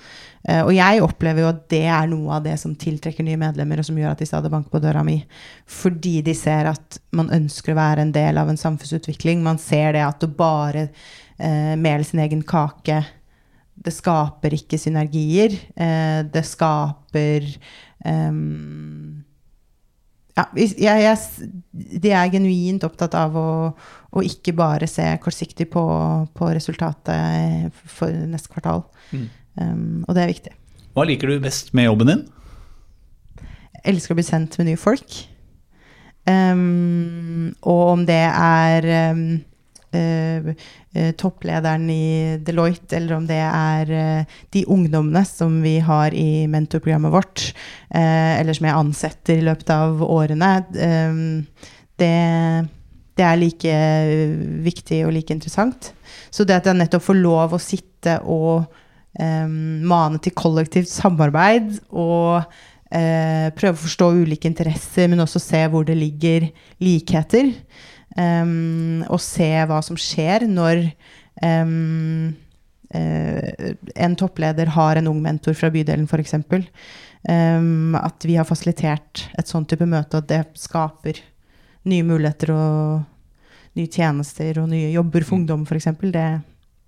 Uh, 0.47 0.61
og 0.61 0.73
jeg 0.77 1.03
opplever 1.03 1.43
jo 1.43 1.51
at 1.51 1.65
det 1.73 1.83
er 1.89 2.09
noe 2.11 2.37
av 2.37 2.45
det 2.45 2.57
som 2.61 2.77
tiltrekker 2.77 3.25
nye 3.25 3.39
medlemmer, 3.41 3.81
og 3.81 3.89
som 3.89 3.97
gjør 3.99 4.13
at 4.13 4.21
de 4.21 4.29
stadig 4.29 4.53
banker 4.53 4.73
på 4.73 4.83
døra 4.83 5.03
mi. 5.07 5.21
Fordi 5.79 6.19
de 6.25 6.37
ser 6.37 6.69
at 6.69 7.01
man 7.17 7.33
ønsker 7.35 7.73
å 7.73 7.81
være 7.81 8.05
en 8.05 8.13
del 8.15 8.41
av 8.41 8.51
en 8.51 8.61
samfunnsutvikling. 8.61 9.41
Man 9.45 9.61
ser 9.61 9.95
det 9.97 10.05
at 10.05 10.27
å 10.27 10.31
bare 10.31 10.89
mele 11.39 12.03
sin 12.03 12.19
egen 12.19 12.41
kake 12.43 12.97
det 13.79 13.93
skaper 13.95 14.55
ikke 14.57 14.79
synergier. 14.79 15.55
Eh, 15.75 16.21
det 16.27 16.43
skaper 16.47 17.47
um, 18.05 19.23
ja, 20.35 20.45
jeg, 20.55 20.75
jeg, 20.79 21.49
De 22.03 22.11
er 22.15 22.31
genuint 22.33 22.83
opptatt 22.87 23.15
av 23.17 23.35
å, 23.39 23.49
å 24.11 24.23
ikke 24.25 24.55
bare 24.57 24.87
se 24.89 25.05
kortsiktig 25.23 25.69
på, 25.71 25.83
på 26.35 26.51
resultatet 26.55 27.83
for 27.87 28.13
neste 28.29 28.51
kvartal. 28.51 28.85
Mm. 29.11 29.27
Um, 29.59 30.05
og 30.07 30.15
det 30.15 30.23
er 30.23 30.33
viktig. 30.33 30.55
Hva 30.95 31.05
liker 31.07 31.31
du 31.31 31.43
best 31.43 31.73
med 31.77 31.89
jobben 31.89 32.11
din? 32.11 32.23
Jeg 33.79 33.93
elsker 33.93 34.15
å 34.15 34.19
bli 34.19 34.27
sendt 34.27 34.57
med 34.59 34.71
nye 34.71 34.79
folk. 34.79 35.21
Um, 36.29 37.55
og 37.63 37.83
om 37.95 38.01
det 38.07 38.21
er 38.27 38.85
um, 39.15 39.39
eh, 39.95 40.49
eh, 40.93 41.11
topplederen 41.17 41.89
i 41.91 42.37
Deloitte, 42.45 42.97
eller 42.97 43.17
om 43.17 43.27
det 43.29 43.39
er 43.41 43.93
eh, 43.93 44.39
de 44.53 44.65
ungdommene 44.69 45.23
som 45.27 45.59
vi 45.63 45.77
har 45.83 46.15
i 46.15 46.47
mentorprogrammet 46.51 47.13
vårt, 47.13 47.45
eh, 47.89 48.39
eller 48.39 48.57
som 48.57 48.69
jeg 48.69 48.79
ansetter 48.79 49.39
i 49.39 49.45
løpet 49.47 49.73
av 49.75 50.03
årene, 50.05 50.51
um, 51.09 51.21
det, 51.99 52.15
det 53.19 53.25
er 53.27 53.39
like 53.39 53.79
viktig 54.65 55.03
og 55.07 55.15
like 55.15 55.35
interessant. 55.35 55.91
Så 56.31 56.45
det 56.47 56.61
at 56.61 56.69
jeg 56.69 56.79
nettopp 56.79 57.09
får 57.09 57.19
lov 57.19 57.55
å 57.55 57.63
sitte 57.63 58.21
og 58.25 58.69
mane 59.19 60.19
til 60.23 60.31
kollektivt 60.37 60.87
samarbeid 60.87 61.73
og 61.89 62.45
eh, 62.93 63.49
prøve 63.55 63.75
å 63.75 63.83
forstå 63.83 64.09
ulike 64.21 64.49
interesser, 64.49 65.09
men 65.09 65.23
også 65.23 65.41
se 65.41 65.61
hvor 65.71 65.87
det 65.87 65.97
ligger 65.99 66.49
likheter. 66.83 67.51
Um, 68.17 69.03
og 69.05 69.21
se 69.21 69.49
hva 69.69 69.79
som 69.85 69.97
skjer 69.99 70.47
når 70.49 70.81
um, 71.45 72.31
uh, 72.95 73.73
en 73.93 74.15
toppleder 74.17 74.71
har 74.73 74.99
en 74.99 75.11
ung 75.11 75.19
mentor 75.21 75.53
fra 75.57 75.69
bydelen, 75.73 76.07
f.eks. 76.09 76.39
Um, 77.29 77.95
at 77.99 78.25
vi 78.25 78.39
har 78.39 78.47
fasilitert 78.49 79.27
et 79.37 79.51
sånn 79.51 79.67
type 79.69 79.85
møte, 79.85 80.19
og 80.19 80.29
det 80.29 80.41
skaper 80.57 81.21
nye 81.89 82.05
muligheter 82.07 82.53
og 82.55 83.05
nye 83.77 83.91
tjenester 83.91 84.57
og 84.63 84.71
nye 84.71 84.89
jobber 84.91 85.25
for 85.27 85.39
ungdom, 85.39 85.67
f.eks. 85.69 85.91
Det 86.09 86.29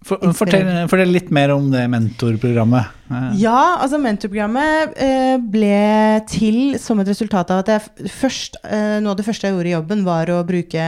For, 0.02 0.18
fortell, 0.34 0.66
fortell 0.90 1.12
litt 1.14 1.30
mer 1.30 1.52
om 1.54 1.68
det 1.70 1.84
mentorprogrammet. 1.94 2.96
Eh, 3.12 3.28
Ja, 3.44 3.78
altså 3.84 4.00
mentorprogrammet 4.02 4.96
eh, 4.98 5.36
ble 5.38 6.24
til 6.30 6.80
som 6.82 7.00
et 7.04 7.12
resultat 7.12 7.54
av 7.54 7.62
at 7.62 7.70
jeg 7.70 8.10
først, 8.10 8.58
eh, 8.66 8.98
noe 9.04 9.14
av 9.14 9.20
det 9.20 9.28
første 9.28 9.46
jeg 9.46 9.54
gjorde 9.54 9.70
i 9.70 9.76
jobben, 9.76 10.04
var 10.08 10.34
å 10.34 10.42
bruke 10.48 10.88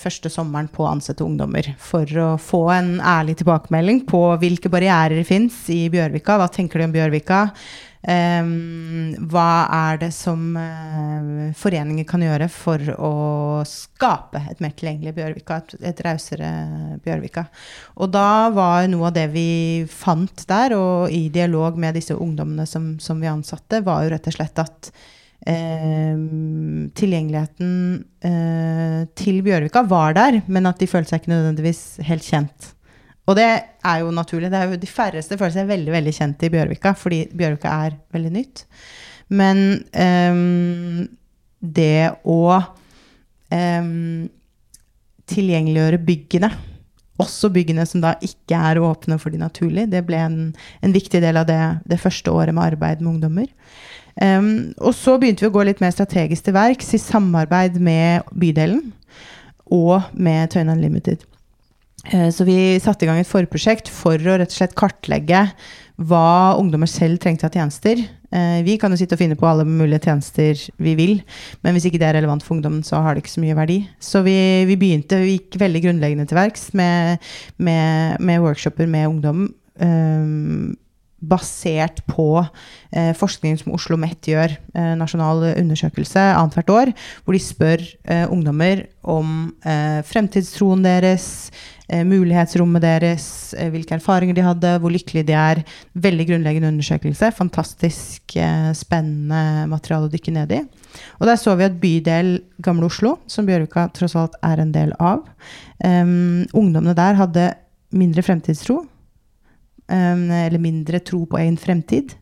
første 0.00 0.32
sommeren 0.34 0.66
på 0.66 0.82
å 0.82 0.90
ansette 0.96 1.22
ungdommer. 1.22 1.70
For 1.78 2.10
å 2.24 2.34
få 2.42 2.64
en 2.74 2.92
ærlig 2.98 3.38
tilbakemelding 3.38 4.02
på 4.10 4.26
hvilke 4.42 4.72
barrierer 4.72 5.22
fins 5.28 5.62
i 5.70 5.84
Bjørvika. 5.94 6.40
Hva 6.40 6.50
tenker 6.50 6.82
de 6.82 6.90
om 6.90 6.96
Bjørvika? 6.98 7.44
Hva 8.04 9.50
er 9.72 10.00
det 10.02 10.10
som 10.12 10.56
eh, 10.60 11.52
foreninger 11.56 12.04
kan 12.04 12.20
gjøre 12.20 12.50
for 12.52 12.82
å 13.00 13.12
skape 13.68 14.42
et 14.50 14.60
mer 14.60 14.74
tilgjengelig 14.76 15.14
Bjørvika, 15.16 15.56
et, 15.62 15.74
et 15.88 16.02
rausere 16.04 16.50
Bjørvika? 17.04 17.46
Og 17.96 18.12
da 18.12 18.50
var 18.52 18.84
noe 18.92 19.08
av 19.08 19.16
det 19.16 19.24
vi 19.32 19.48
fant 19.88 20.44
der, 20.50 20.76
og 20.76 21.16
i 21.16 21.30
dialog 21.32 21.80
med 21.80 21.96
disse 21.96 22.16
ungdommene 22.16 22.68
som, 22.68 22.94
som 23.00 23.24
vi 23.24 23.30
ansatte, 23.30 23.80
var 23.86 24.04
jo 24.04 24.12
rett 24.12 24.28
og 24.28 24.36
slett 24.36 24.60
at 24.66 24.92
eh, 25.48 26.20
tilgjengeligheten 27.00 27.72
eh, 28.20 29.00
til 29.16 29.40
Bjørvika 29.48 29.86
var 29.88 30.12
der, 30.20 30.42
men 30.44 30.68
at 30.68 30.82
de 30.82 30.92
følte 30.92 31.14
seg 31.14 31.24
ikke 31.24 31.32
nødvendigvis 31.32 31.84
helt 32.04 32.28
kjent. 32.28 32.73
Og 33.24 33.38
det 33.38 33.48
er 33.48 34.02
jo 34.02 34.12
naturlig. 34.12 34.50
Det 34.52 34.60
er 34.60 34.68
jo 34.72 34.80
de 34.80 34.90
færreste 34.90 35.38
føler 35.40 35.54
seg 35.54 35.70
veldig 35.70 35.94
veldig 35.94 36.12
kjent 36.16 36.44
i 36.44 36.52
Bjørvika, 36.52 36.92
fordi 36.98 37.22
Bjørvika 37.32 37.72
er 37.86 37.96
veldig 38.12 38.32
nytt. 38.34 38.64
Men 39.32 39.62
um, 39.96 41.06
det 41.64 42.12
å 42.28 42.40
um, 42.60 44.28
tilgjengeliggjøre 45.32 46.02
byggene, 46.04 46.52
også 47.22 47.48
byggene 47.54 47.86
som 47.88 48.02
da 48.02 48.16
ikke 48.26 48.58
er 48.58 48.82
åpne 48.82 49.16
for 49.22 49.32
de 49.32 49.40
naturlige, 49.40 49.88
det 49.92 50.02
ble 50.04 50.20
en, 50.20 50.38
en 50.84 50.94
viktig 50.94 51.22
del 51.24 51.38
av 51.40 51.48
det, 51.48 51.60
det 51.88 52.00
første 52.02 52.32
året 52.32 52.56
med 52.56 52.74
arbeid 52.74 53.00
med 53.00 53.14
ungdommer. 53.14 53.48
Um, 54.20 54.74
og 54.78 54.92
så 54.94 55.16
begynte 55.18 55.46
vi 55.46 55.50
å 55.50 55.54
gå 55.54 55.64
litt 55.66 55.80
mer 55.82 55.94
strategisk 55.94 56.44
til 56.46 56.54
verks 56.54 56.92
i 56.94 57.00
samarbeid 57.02 57.80
med 57.82 58.28
bydelen 58.36 58.92
og 59.72 60.12
med 60.12 60.52
Tøyen 60.52 60.70
Unlimited. 60.74 61.24
Eh, 62.12 62.30
Så 62.30 62.44
vi 62.44 62.80
satte 62.80 63.04
i 63.04 63.08
gang 63.08 63.20
et 63.20 63.30
forprosjekt 63.30 63.88
for 63.92 64.18
å 64.18 64.36
rett 64.38 64.52
og 64.52 64.58
slett 64.58 64.76
kartlegge 64.78 65.46
hva 65.94 66.58
ungdommer 66.58 66.90
selv 66.90 67.20
trengte 67.22 67.46
av 67.46 67.54
tjenester. 67.54 68.00
Eh, 68.32 68.62
Vi 68.66 68.76
kan 68.78 68.90
jo 68.90 68.98
sitte 68.98 69.14
og 69.14 69.22
finne 69.22 69.38
på 69.38 69.46
alle 69.46 69.64
mulige 69.64 70.04
tjenester 70.04 70.58
vi 70.76 70.94
vil, 70.98 71.22
men 71.62 71.74
hvis 71.74 71.86
ikke 71.86 72.00
det 72.02 72.08
er 72.08 72.16
relevant 72.20 72.42
for 72.42 72.56
ungdommen, 72.56 72.82
så 72.82 73.00
har 73.02 73.14
det 73.14 73.24
ikke 73.24 73.36
så 73.36 73.44
mye 73.44 73.56
verdi. 73.56 73.78
Så 74.00 74.24
vi, 74.24 74.64
vi 74.66 74.76
begynte, 74.76 75.22
vi 75.22 75.38
gikk 75.38 75.60
veldig 75.60 75.84
grunnleggende 75.86 76.26
til 76.28 76.36
verks 76.36 76.72
med, 76.74 77.18
med, 77.58 78.20
med 78.20 78.40
workshoper 78.42 78.86
med 78.86 79.08
ungdom. 79.08 79.54
Um, 79.80 80.76
basert 81.24 82.02
på 82.10 82.26
eh, 82.92 83.12
forskning 83.16 83.56
som 83.60 83.74
Oslo 83.76 83.96
Mett 84.00 84.28
gjør, 84.28 84.56
eh, 84.74 84.92
nasjonal 84.98 85.54
undersøkelse 85.54 86.20
annethvert 86.34 86.72
år, 86.74 86.92
hvor 87.24 87.36
de 87.36 87.42
spør 87.42 87.84
eh, 88.04 88.26
ungdommer 88.28 88.84
om 89.02 89.52
fremtidstroen 90.08 90.84
deres, 90.84 91.50
mulighetsrommet 92.08 92.82
deres, 92.82 93.26
eh, 93.58 93.68
hvilke 93.70 93.98
erfaringer 93.98 94.34
de 94.34 94.46
hadde, 94.46 94.78
hvor 94.80 94.92
lykkelige 94.92 95.26
de 95.28 95.36
er. 95.36 95.60
Veldig 95.94 96.26
grunnleggende 96.30 96.70
undersøkelse. 96.72 97.32
Fantastisk 97.36 98.36
eh, 98.36 98.70
spennende 98.72 99.66
materiale 99.68 100.08
å 100.08 100.12
dykke 100.12 100.32
ned 100.32 100.54
i. 100.56 100.62
Og 101.20 101.28
der 101.28 101.36
så 101.40 101.56
vi 101.58 101.66
at 101.66 101.80
bydel 101.82 102.38
Gamle 102.64 102.88
Oslo, 102.88 103.18
som 103.26 103.46
Bjørvika 103.46 103.88
tross 103.96 104.16
alt 104.16 104.38
er 104.42 104.62
en 104.62 104.72
del 104.72 104.94
av, 104.98 105.26
eh, 105.84 106.04
ungdommene 106.54 106.96
der 106.96 107.20
hadde 107.20 107.52
mindre 107.94 108.24
fremtidstro. 108.24 108.84
Um, 109.84 110.30
eller 110.32 110.56
mindre 110.56 110.96
tro 111.04 111.26
på 111.28 111.36
egen 111.36 111.58
fremtid 111.60 112.14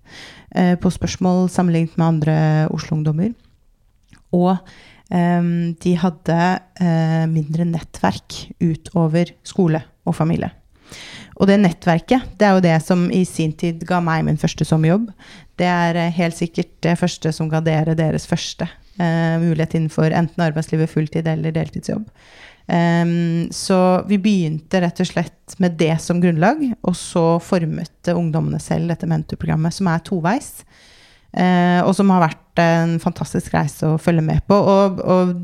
eh, 0.51 0.75
på 0.75 0.91
spørsmål 0.91 1.45
sammenlignet 1.47 1.95
med 1.95 2.07
andre 2.09 2.35
Oslo-ungdommer. 2.75 3.31
Og 4.35 4.57
um, 4.57 4.59
de 5.13 5.93
hadde 6.01 6.37
eh, 6.81 7.25
mindre 7.29 7.67
nettverk 7.69 8.39
utover 8.65 9.35
skole 9.45 9.83
og 10.09 10.17
familie. 10.17 10.49
Og 11.41 11.49
det 11.49 11.59
nettverket, 11.63 12.37
det 12.39 12.47
er 12.47 12.57
jo 12.57 12.65
det 12.65 12.77
som 12.85 13.07
i 13.13 13.25
sin 13.29 13.55
tid 13.59 13.83
ga 13.89 14.03
meg 14.05 14.27
min 14.27 14.41
første 14.41 14.67
sommerjobb. 14.69 15.09
Det 15.61 15.69
er 15.69 15.99
eh, 15.99 16.15
helt 16.19 16.39
sikkert 16.39 16.73
det 16.85 16.99
første 17.01 17.33
som 17.35 17.51
ga 17.53 17.63
dere 17.65 17.97
deres 17.99 18.29
første 18.29 18.69
eh, 18.69 19.37
mulighet 19.43 19.79
innenfor 19.79 20.15
enten 20.15 20.45
arbeidslivet, 20.45 20.93
fulltid 20.93 21.29
eller 21.29 21.55
deltidsjobb. 21.57 22.09
Um, 22.63 23.49
så 23.51 23.77
vi 24.07 24.21
begynte 24.23 24.79
rett 24.85 25.01
og 25.03 25.09
slett 25.09 25.57
med 25.61 25.75
det 25.81 25.97
som 26.01 26.21
grunnlag, 26.23 26.61
og 26.87 26.95
så 26.97 27.41
formet 27.43 28.13
ungdommene 28.13 28.61
selv 28.63 28.93
dette 28.93 29.09
mentorprogrammet, 29.11 29.75
som 29.75 29.91
er 29.91 30.05
toveis. 30.07 30.53
Eh, 31.33 31.81
og 31.83 31.95
som 31.97 32.13
har 32.15 32.27
vært 32.29 32.63
en 32.63 32.99
fantastisk 33.03 33.55
reise 33.57 33.89
å 33.89 34.01
følge 34.01 34.25
med 34.25 34.45
på. 34.49 34.57
Og, 34.57 35.03
og 35.03 35.35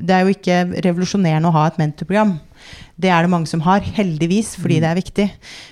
det 0.00 0.14
er 0.14 0.24
jo 0.24 0.34
ikke 0.34 0.62
revolusjonerende 0.86 1.50
å 1.50 1.56
ha 1.56 1.66
et 1.68 1.78
mentorprogram. 1.80 2.36
Det 3.00 3.08
er 3.08 3.24
det 3.24 3.32
mange 3.32 3.48
som 3.48 3.62
har, 3.64 3.84
heldigvis, 3.96 4.52
fordi 4.60 4.80
det 4.82 4.90
er 4.90 4.98
viktig. 4.98 5.26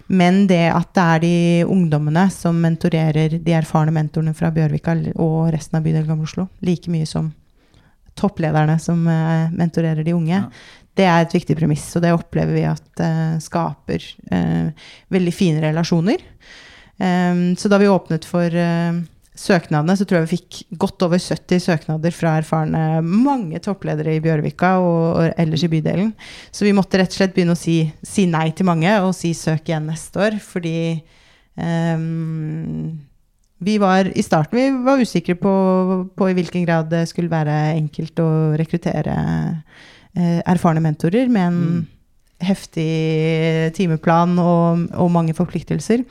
Men 0.08 0.46
det 0.48 0.62
at 0.72 0.90
det 0.96 1.04
er 1.04 1.22
de 1.24 1.34
ungdommene 1.68 2.28
som 2.32 2.56
mentorerer 2.62 3.36
de 3.36 3.56
erfarne 3.56 3.92
mentorene 3.94 4.34
fra 4.36 4.50
Bjørvika 4.54 4.96
og 5.20 5.52
resten 5.54 5.78
av 5.78 5.84
bydel 5.84 6.08
Gamle 6.08 6.28
Oslo, 6.28 6.48
like 6.64 6.90
mye 6.92 7.08
som 7.08 7.30
topplederne 8.18 8.78
som 8.82 9.04
eh, 9.06 9.52
mentorerer 9.54 10.02
de 10.02 10.16
unge, 10.16 10.40
det 10.98 11.06
er 11.06 11.22
et 11.22 11.36
viktig 11.36 11.54
premiss. 11.58 11.84
Og 11.94 12.02
det 12.02 12.14
opplever 12.16 12.56
vi 12.56 12.64
at 12.66 13.04
eh, 13.04 13.36
skaper 13.44 14.08
eh, 14.34 14.88
veldig 15.14 15.34
fine 15.34 15.62
relasjoner. 15.62 16.24
Um, 16.98 17.52
så 17.54 17.70
da 17.70 17.78
vi 17.78 17.86
åpnet 17.86 18.24
for 18.26 18.50
eh, 18.50 18.96
søknadene, 19.38 19.94
så 19.94 20.04
tror 20.04 20.18
jeg 20.18 20.26
vi 20.26 20.36
fikk 20.36 20.78
godt 20.82 21.04
over 21.06 21.20
70 21.22 21.62
søknader 21.68 22.14
fra 22.14 22.34
erfarne 22.40 23.00
mange 23.04 23.60
toppledere 23.62 24.16
i 24.16 24.22
Bjørvika 24.24 24.74
og, 24.82 25.02
og 25.20 25.38
ellers 25.38 25.64
i 25.64 25.70
bydelen. 25.72 26.12
Så 26.50 26.66
vi 26.66 26.74
måtte 26.76 26.98
rett 27.00 27.12
og 27.14 27.20
slett 27.20 27.36
begynne 27.36 27.54
å 27.54 27.58
si, 27.58 27.80
si 28.02 28.26
nei 28.30 28.48
til 28.56 28.68
mange 28.68 28.92
og 29.04 29.14
si 29.16 29.34
søk 29.38 29.70
igjen 29.70 29.86
neste 29.90 30.24
år, 30.26 30.38
fordi 30.42 30.78
um, 31.54 32.96
vi 33.62 33.76
var 33.82 34.10
i 34.10 34.22
starten 34.22 34.58
vi 34.58 34.66
var 34.86 35.02
usikre 35.02 35.34
på, 35.38 35.52
på 36.18 36.30
i 36.30 36.34
hvilken 36.38 36.66
grad 36.66 36.90
det 36.92 37.06
skulle 37.10 37.32
være 37.32 37.76
enkelt 37.76 38.22
å 38.22 38.30
rekruttere 38.58 39.14
uh, 39.18 40.40
erfarne 40.50 40.82
mentorer 40.82 41.30
med 41.30 41.46
en 41.46 41.62
heftig 42.42 42.90
timeplan 43.74 44.36
og, 44.38 44.84
og 44.94 45.10
mange 45.10 45.34
forpliktelser. 45.34 46.04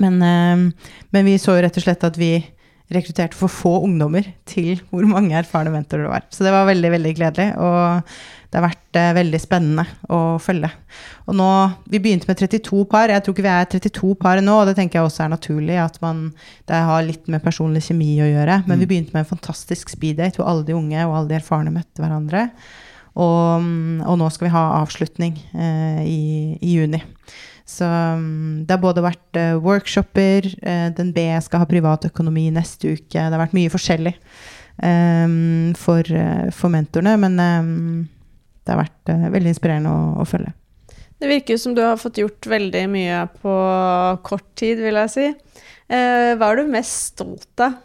Men, 0.00 0.20
eh, 0.22 0.90
men 1.10 1.28
vi 1.28 1.38
så 1.40 1.56
jo 1.56 1.64
rett 1.64 1.78
og 1.80 1.86
slett 1.86 2.06
at 2.06 2.18
vi 2.20 2.36
rekrutterte 2.92 3.36
for 3.36 3.48
få 3.48 3.78
ungdommer 3.86 4.26
til 4.48 4.80
hvor 4.90 5.06
mange 5.08 5.36
erfarne 5.38 5.72
mentorer 5.72 6.04
det 6.04 6.12
var. 6.12 6.24
Så 6.32 6.44
det 6.44 6.52
var 6.52 6.68
veldig, 6.68 6.90
veldig 6.92 7.12
gledelig. 7.16 7.46
Og 7.56 8.10
det 8.54 8.60
har 8.60 8.66
vært 8.68 8.98
eh, 9.00 9.14
veldig 9.16 9.40
spennende 9.42 9.84
å 10.12 10.18
følge. 10.42 10.68
Og 11.26 11.34
nå, 11.38 11.48
Vi 11.90 12.00
begynte 12.04 12.28
med 12.28 12.38
32 12.38 12.84
par. 12.90 13.10
Jeg 13.10 13.24
tror 13.24 13.34
ikke 13.34 13.46
vi 13.46 13.54
er 13.54 13.70
32 13.72 14.12
par 14.20 14.42
nå, 14.44 14.58
og 14.60 14.68
det 14.68 14.76
tenker 14.78 15.00
jeg 15.00 15.08
også 15.08 15.24
er 15.24 15.32
naturlig. 15.32 15.78
at 15.80 16.00
man, 16.04 16.28
Det 16.68 16.82
har 16.90 17.02
litt 17.02 17.26
med 17.26 17.42
personlig 17.42 17.82
kjemi 17.88 18.12
å 18.22 18.30
gjøre. 18.30 18.62
Men 18.68 18.78
vi 18.78 18.86
begynte 18.86 19.16
med 19.16 19.24
en 19.24 19.32
fantastisk 19.32 19.90
speeddate 19.90 20.38
hvor 20.38 20.50
alle 20.50 20.66
de 20.68 20.76
unge 20.76 21.00
og 21.06 21.16
alle 21.16 21.32
de 21.32 21.40
erfarne 21.40 21.72
møtte 21.74 22.04
hverandre. 22.04 22.50
Og, 23.14 23.66
og 24.04 24.16
nå 24.18 24.30
skal 24.34 24.48
vi 24.48 24.54
ha 24.54 24.62
avslutning 24.82 25.36
eh, 25.54 26.04
i, 26.04 26.22
i 26.60 26.76
juni. 26.76 27.02
Så 27.64 27.86
mm, 27.88 28.64
det 28.66 28.76
har 28.76 28.82
både 28.82 29.04
vært 29.04 29.38
eh, 29.40 29.54
workshoper, 29.56 30.50
eh, 30.62 30.88
Den 30.96 31.14
B 31.16 31.24
skal 31.44 31.62
ha 31.62 31.68
privatøkonomi 31.68 32.50
neste 32.52 32.92
uke. 32.92 33.16
Det 33.16 33.30
har 33.32 33.40
vært 33.40 33.56
mye 33.56 33.72
forskjellig 33.72 34.12
um, 34.84 35.72
for, 35.78 36.04
eh, 36.04 36.50
for 36.52 36.72
mentorene, 36.74 37.16
men 37.22 37.40
um, 37.40 38.04
det 38.64 38.74
har 38.74 38.82
vært 38.82 39.12
uh, 39.14 39.30
veldig 39.32 39.54
inspirerende 39.54 39.94
å, 39.94 40.04
å 40.20 40.28
følge. 40.28 40.52
Det 41.22 41.30
virker 41.30 41.58
som 41.60 41.72
du 41.76 41.80
har 41.84 41.96
fått 42.00 42.20
gjort 42.20 42.46
veldig 42.52 42.84
mye 42.92 43.24
på 43.40 43.56
kort 44.28 44.48
tid, 44.60 44.82
vil 44.84 45.00
jeg 45.04 45.14
si. 45.14 45.26
Uh, 45.88 46.36
hva 46.36 46.50
er 46.50 46.60
du 46.60 46.72
mest 46.72 47.14
stolt 47.14 47.64
av? 47.64 47.80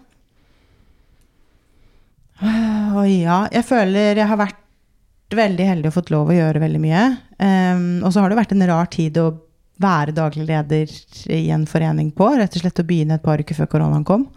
Å 2.39 3.03
ja, 3.07 3.45
jeg 3.51 3.67
føler 3.67 4.15
jeg 4.15 4.27
har 4.27 4.39
vært 4.39 5.35
veldig 5.35 5.65
heldig 5.67 5.89
og 5.91 5.95
fått 5.95 6.11
lov 6.11 6.31
å 6.31 6.35
gjøre 6.35 6.61
veldig 6.63 6.79
mye. 6.83 7.03
Um, 7.39 7.99
og 8.03 8.11
så 8.11 8.23
har 8.23 8.31
det 8.31 8.39
vært 8.39 8.55
en 8.55 8.67
rar 8.67 8.87
tid 8.91 9.19
å 9.21 9.29
være 9.79 10.15
daglig 10.15 10.45
leder 10.49 10.93
i 11.31 11.47
en 11.55 11.65
forening 11.69 12.11
på. 12.15 12.27
Rett 12.37 12.55
og 12.57 12.63
slett 12.63 12.81
å 12.81 12.87
begynne 12.87 13.19
et 13.19 13.25
par 13.25 13.41
uker 13.41 13.57
før 13.57 13.71
koronaen 13.75 14.07
kom. 14.07 14.27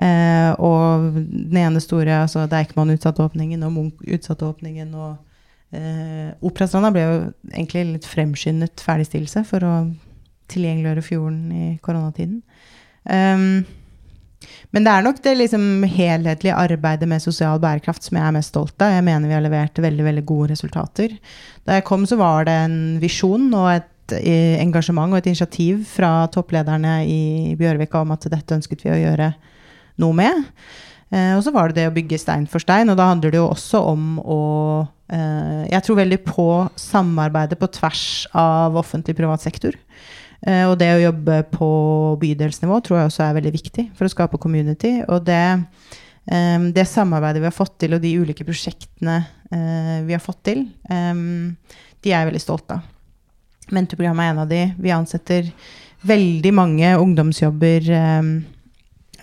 Eh, 0.00 0.52
og 0.62 1.18
den 1.18 1.58
ene 1.60 1.82
store, 1.82 2.22
altså 2.24 2.46
Deichman 2.50 2.94
utsatte 2.94 3.24
åpningen, 3.24 3.62
og 3.66 3.74
Munch 3.74 4.06
utsatte 4.16 4.48
åpningen, 4.48 4.94
og 4.96 5.76
eh, 5.76 6.32
Operastranda 6.40 6.92
ble 6.94 7.04
jo 7.04 7.18
egentlig 7.52 7.84
litt 7.90 8.08
fremskyndet 8.08 8.82
ferdigstillelse 8.84 9.44
for 9.48 9.68
å 9.68 9.74
tilgjengeliggjøre 10.52 11.04
fjorden 11.04 11.44
i 11.52 11.68
koronatiden. 11.84 12.42
Um, 13.04 13.62
men 14.74 14.86
det 14.86 14.92
er 14.92 15.04
nok 15.04 15.20
det 15.22 15.36
liksom 15.38 15.84
helhetlige 15.86 16.56
arbeidet 16.58 17.06
med 17.08 17.22
sosial 17.22 17.60
bærekraft 17.62 18.06
som 18.06 18.18
jeg 18.18 18.26
er 18.26 18.34
mest 18.34 18.52
stolt 18.52 18.74
av. 18.82 18.96
Jeg 18.96 19.06
mener 19.06 19.30
vi 19.30 19.36
har 19.36 19.44
levert 19.44 19.78
veldig 19.84 20.06
veldig 20.08 20.24
gode 20.28 20.52
resultater. 20.54 21.14
Da 21.66 21.78
jeg 21.78 21.86
kom, 21.86 22.06
så 22.08 22.18
var 22.20 22.48
det 22.48 22.56
en 22.64 22.78
visjon 23.02 23.50
og 23.52 23.68
et 23.76 23.88
eh, 24.16 24.60
engasjement 24.62 25.12
og 25.12 25.20
et 25.20 25.28
initiativ 25.30 25.84
fra 25.88 26.26
topplederne 26.32 27.02
i 27.08 27.54
Bjørvika 27.58 28.02
om 28.02 28.14
at 28.14 28.26
dette 28.32 28.56
ønsket 28.56 28.84
vi 28.84 28.92
å 28.92 28.98
gjøre 28.98 29.32
noe 30.02 30.16
med. 30.16 30.48
Eh, 31.12 31.34
og 31.36 31.42
så 31.44 31.52
var 31.54 31.70
det 31.70 31.82
det 31.82 31.90
å 31.90 31.94
bygge 31.94 32.20
stein 32.20 32.48
for 32.50 32.62
stein, 32.62 32.90
og 32.90 32.98
da 32.98 33.10
handler 33.10 33.32
det 33.32 33.40
jo 33.40 33.50
også 33.50 33.82
om 33.92 34.16
å 34.20 34.42
eh, 35.12 35.64
Jeg 35.70 35.84
tror 35.86 36.00
veldig 36.02 36.20
på 36.26 36.48
samarbeidet 36.80 37.60
på 37.60 37.70
tvers 37.78 38.04
av 38.34 38.78
offentlig 38.80 39.16
privat 39.18 39.44
sektor. 39.44 39.78
Og 40.42 40.72
det 40.74 40.88
å 40.90 41.02
jobbe 41.04 41.36
på 41.52 41.66
bydelsnivå 42.18 42.80
tror 42.82 42.96
jeg 42.98 43.10
også 43.12 43.20
er 43.22 43.36
veldig 43.36 43.52
viktig 43.54 43.84
for 43.94 44.08
å 44.08 44.10
skape 44.10 44.40
community. 44.42 44.96
Og 45.06 45.22
det, 45.22 45.38
det 46.74 46.86
samarbeidet 46.90 47.38
vi 47.38 47.46
har 47.46 47.54
fått 47.54 47.76
til, 47.78 47.94
og 47.94 48.02
de 48.02 48.10
ulike 48.18 48.42
prosjektene 48.48 49.20
vi 50.02 50.16
har 50.16 50.24
fått 50.24 50.40
til, 50.50 50.64
de 50.82 52.10
er 52.10 52.16
jeg 52.16 52.30
veldig 52.32 52.42
stolt 52.42 52.74
av. 52.74 52.82
Mentorprogrammet 53.70 54.24
er 54.26 54.34
en 54.34 54.42
av 54.42 54.50
de. 54.50 54.62
Vi 54.82 54.92
ansetter 54.94 55.52
veldig 56.08 56.52
mange 56.54 56.94
ungdomsjobber 56.98 57.90
eh, 57.94 58.30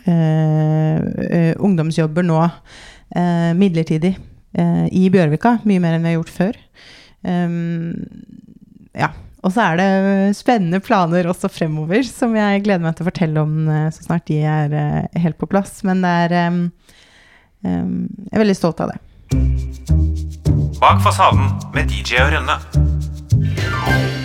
eh, 0.07 0.99
eh, 1.29 1.53
ungdomsjobber 1.59 2.25
nå 2.25 2.39
eh, 2.45 3.51
midlertidig 3.59 4.13
eh, 4.15 4.85
i 4.95 5.09
Bjørvika. 5.11 5.57
Mye 5.67 5.83
mer 5.83 5.97
enn 5.97 6.05
vi 6.05 6.13
har 6.13 6.19
gjort 6.21 6.37
før. 6.37 6.61
Um, 7.21 8.05
ja. 8.95 9.11
Og 9.39 9.53
så 9.55 9.63
er 9.69 9.77
det 9.79 10.35
spennende 10.35 10.81
planer 10.83 11.29
også 11.31 11.47
fremover, 11.51 12.03
som 12.03 12.33
jeg 12.35 12.65
gleder 12.65 12.83
meg 12.83 12.97
til 12.97 13.05
å 13.05 13.09
fortelle 13.11 13.43
om 13.45 13.69
eh, 13.71 13.87
så 13.95 14.07
snart 14.07 14.27
de 14.27 14.41
er 14.43 14.75
eh, 14.75 15.21
helt 15.23 15.39
på 15.39 15.47
plass. 15.51 15.79
Men 15.87 16.03
det 16.03 16.15
er 16.25 16.37
um, 16.51 16.65
Jeg 17.63 18.35
er 18.35 18.43
veldig 18.43 18.55
stolt 18.55 18.83
av 18.83 18.93
det. 18.93 18.99
Bak 20.79 21.03
fasaden 21.03 21.51
med 21.75 21.91
DJ 21.91 22.23
og 22.23 22.33
Rønne. 22.35 24.18